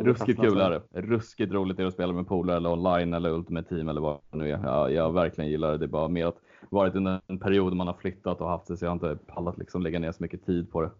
[0.00, 1.00] Ruskigt kul är det.
[1.00, 4.20] Ruskigt roligt är det att spela med polare eller online eller Ultimate Team eller vad
[4.30, 4.64] det nu är.
[4.64, 5.78] Jag, jag verkligen gillar det.
[5.78, 6.38] Det är bara mer att
[6.70, 9.58] varit under en period man har flyttat och haft det så jag har inte pallat
[9.58, 10.90] liksom lägga ner så mycket tid på det.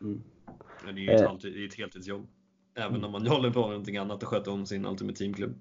[0.00, 0.22] Mm.
[0.84, 1.36] det är ju ett, eh.
[1.42, 2.26] det är ett heltidsjobb.
[2.74, 3.04] Även mm.
[3.04, 5.54] om man håller på med någonting annat och sköter om sin Ultimate Team-klubb.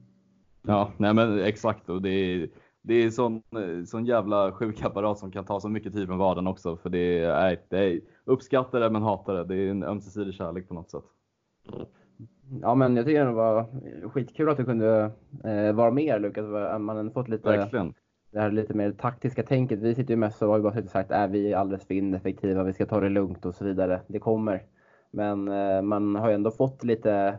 [0.61, 1.89] Ja, nej men exakt.
[1.89, 2.49] Och det är,
[2.81, 3.41] det är sån,
[3.85, 6.77] sån jävla sjuk apparat som kan ta så mycket tid från vardagen också.
[6.77, 9.43] För det är, det är uppskattar det men hatar det.
[9.43, 11.03] Det är en ömsesidig kärlek på något sätt.
[11.73, 11.85] Mm.
[12.61, 13.65] Ja, men jag tycker det var
[14.09, 15.11] skitkul att du kunde
[15.43, 16.45] eh, vara med Lukas.
[16.79, 17.93] Man har fått lite, Verkligen.
[18.31, 19.79] det här lite mer taktiska tänket.
[19.79, 21.87] Vi sitter ju mest och har bara suttit och sagt att äh, vi är alldeles
[21.87, 24.01] för ineffektiva, vi ska ta det lugnt och så vidare.
[24.07, 24.63] Det kommer.
[25.11, 27.37] Men eh, man har ju ändå fått lite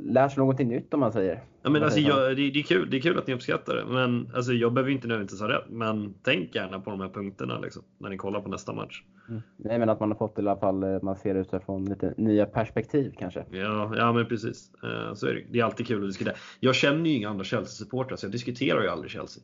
[0.00, 1.42] lär sig någonting nytt om man säger.
[1.62, 3.84] Ja, men alltså, jag, det, det, är kul, det är kul att ni uppskattar det,
[3.84, 5.64] men alltså, jag behöver inte nödvändigtvis ha rätt.
[5.68, 9.02] Men tänk gärna på de här punkterna liksom, när ni kollar på nästa match.
[9.28, 9.42] Mm.
[9.56, 12.14] Nej, men att man har fått i alla fall, eh, man ser det utifrån lite
[12.16, 13.44] nya perspektiv kanske.
[13.50, 14.70] Ja, ja men precis.
[14.84, 15.42] Uh, så är det.
[15.50, 16.34] det är alltid kul att diskutera.
[16.60, 19.42] Jag känner ju inga andra Chelsea-supportrar, så jag diskuterar ju aldrig Chelsea.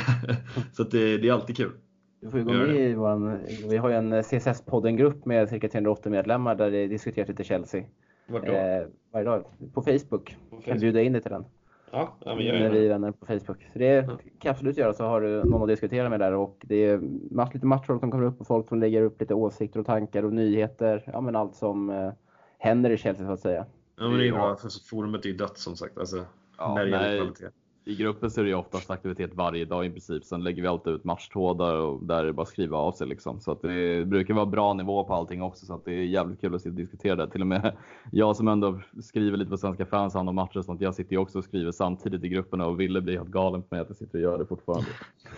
[0.72, 1.72] så det, det är allid kul.
[2.20, 3.38] Du får ju gå med i våran,
[3.68, 7.84] vi har ju en CSS-podden-grupp med cirka 380 medlemmar där det diskuteras lite Chelsea.
[8.26, 8.52] Vart då?
[8.52, 9.44] Eh, varje dag.
[9.74, 10.36] På Facebook.
[10.50, 10.64] På Facebook.
[10.64, 11.44] Kan bjuda in dig till den.
[11.90, 13.66] Ja, ja men gör När vi är vänner på Facebook.
[13.72, 14.06] Så det ja.
[14.06, 17.00] kan jag absolut göra så har du någon att diskutera med där och det är
[17.30, 20.22] massor lite matcher som kommer upp och folk som lägger upp lite åsikter och tankar
[20.22, 21.10] och nyheter.
[21.12, 22.12] Ja men allt som eh,
[22.58, 23.66] händer i Chelsea så att säga.
[23.98, 24.56] Ja men det är bra.
[24.90, 25.98] Forumet är ju dött som sagt.
[25.98, 26.24] Alltså,
[26.58, 27.50] ja, när det gäller kvalitet
[27.86, 30.24] i gruppen så är det ju oftast aktivitet varje dag i princip.
[30.24, 33.06] Sen lägger vi alltid ut matchtrådar och där är det bara att skriva av sig
[33.06, 33.40] liksom.
[33.40, 36.40] Så att det brukar vara bra nivå på allting också så att det är jävligt
[36.40, 37.30] kul att sitta och diskutera det.
[37.30, 37.76] Till och med
[38.10, 40.80] jag som ändå skriver lite på Svenska fans hand om matcher och sånt.
[40.80, 43.74] Jag sitter ju också och skriver samtidigt i gruppen och Ville blir helt galen på
[43.74, 44.86] mig att jag sitter och gör det fortfarande.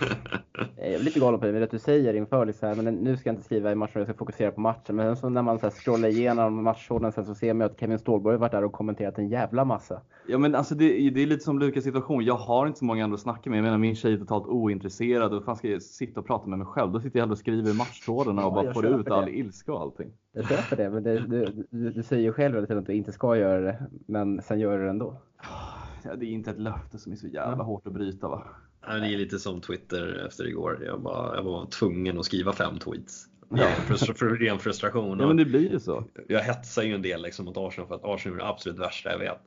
[0.77, 3.29] jag är lite galen på dig, Med det du säger inför liksom, men nu ska
[3.29, 4.97] jag inte skriva i matchen, jag ska fokusera på matchen.
[4.97, 7.99] Men så när man så här, scrollar igenom matchtråden sen så ser man att Kevin
[7.99, 10.01] Ståhlborg har varit där och kommenterat en jävla massa.
[10.29, 12.25] Ja men alltså det, det är lite som Lukas situation.
[12.25, 13.57] Jag har inte så många andra att snacka med.
[13.57, 16.59] Jag menar min tjej är totalt ointresserad och fan ska jag sitta och prata med
[16.59, 16.93] mig själv?
[16.93, 20.13] Då sitter jag hellre och skriver matchtrådarna och bara får ut all ilska och allting.
[20.33, 23.37] Jag köper det, men det, du, du, du, säger ju själv att du inte ska
[23.37, 25.23] göra det, men sen gör du det ändå.
[26.05, 28.43] ja, det är inte ett löfte som är så jävla hårt att bryta va?
[28.87, 30.83] Ja, Det är lite som Twitter efter igår.
[30.87, 33.27] Jag, bara, jag var tvungen att skriva fem tweets.
[33.49, 33.67] Ja.
[33.97, 35.19] För ren frustration.
[35.21, 36.05] Ja men det blir ju så.
[36.29, 39.11] Jag hetsar ju en del liksom mot Arsenal för att Arsenal är det absolut värsta
[39.11, 39.41] jag vet.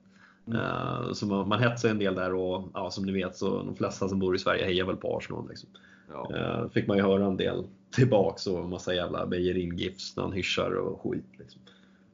[0.56, 3.76] Eh, så man, man hetsar en del där och ja, som ni vet så de
[3.76, 5.50] flesta som bor i Sverige hejar väl på Arsenal.
[5.50, 5.70] Liksom.
[6.12, 6.36] Ja.
[6.36, 7.64] Eh, fick man ju höra en del
[7.96, 11.26] tillbaks och massa jävla Bejerin-gifs när han hyschar och skit.
[11.38, 11.62] Liksom.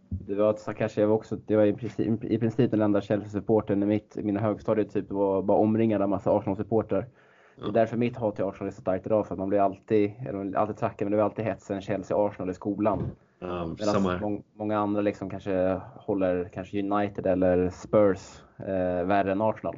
[0.09, 4.15] Det var var också, det var i princip, i princip den enda Chelsea-supporten i mitt,
[4.15, 7.05] mina högstadiet typ var bara omringad av massa Arsenal-supporter.
[7.55, 9.59] Det är därför mitt hat till Arsenal är så starkt idag, för att man blir
[9.59, 13.11] alltid, eller alltid trackad, men det var alltid hetsen Chelsea-Arsenal i skolan.
[13.80, 19.76] Samma, mång, många andra liksom kanske håller kanske United eller Spurs eh, värre än Arsenal.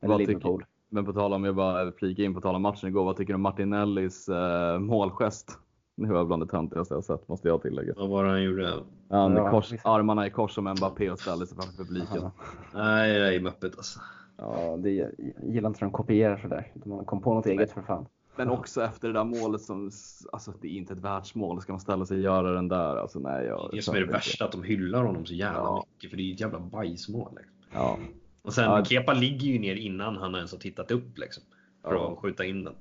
[0.00, 0.64] Eller Vad tycker- Liverpool.
[0.88, 3.32] Men på tal om, jag bara flika in på tal om matchen igår, vad tycker
[3.32, 5.58] du om Martinellis eh, målgest?
[5.96, 7.92] Det var bland det töntigaste jag sett måste jag tillägga.
[7.96, 8.72] vad var det han gjorde?
[9.10, 12.30] Han Ja, kors, armarna i kors som Mbappé och ställde sig framför publiken.
[12.74, 14.00] Nej, det är möppet alltså.
[14.38, 15.10] Ja, det, jag
[15.42, 16.72] gillar inte när de kopierar sådär.
[16.84, 18.06] Man kom på något eget för fan.
[18.36, 19.90] Men också efter det där målet som,
[20.32, 22.96] alltså det är inte ett världsmål, ska man ställa sig och göra den där?
[22.96, 25.84] Alltså nej, jag Det som är det värsta, att de hyllar honom så jävla Ja.
[25.92, 26.10] mycket.
[26.10, 27.32] För det är ju ett jävla bajsmål.
[27.36, 27.54] Liksom.
[27.72, 27.98] Ja.
[28.42, 28.84] Och sen Ja.
[28.84, 31.42] Kepa ligger ju ner innan han ens har tittat upp liksom.
[31.82, 32.12] För Ja.
[32.12, 32.74] att skjuta in den.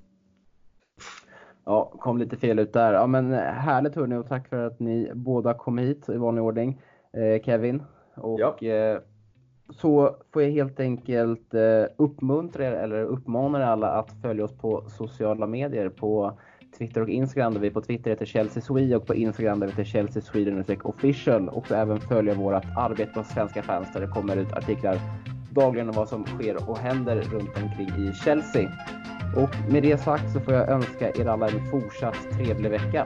[1.66, 2.94] Ja, kom lite fel ut där.
[2.94, 6.82] Ja, men härligt hörni och tack för att ni båda kom hit i vanlig ordning.
[7.14, 7.84] Eh, Kevin.
[8.16, 8.68] Och Ja.
[8.68, 9.00] eh,
[9.70, 14.58] så får jag helt enkelt eh, uppmuntra er eller uppmana er alla att följa oss
[14.58, 16.40] på sociala medier på
[16.78, 19.72] Twitter och Instagram där vi på Twitter heter Chelsea Swede och på Instagram där vi
[19.74, 24.08] heter Chelsea Sweden official och så även följa vårt arbete på Svenska fans där det
[24.08, 25.00] kommer ut artiklar
[25.52, 28.72] dagligen om vad som sker och händer runt omkring i Chelsea.
[29.36, 33.06] Och med det sagt så får jag önska er alla en fortsatt trevlig vecka.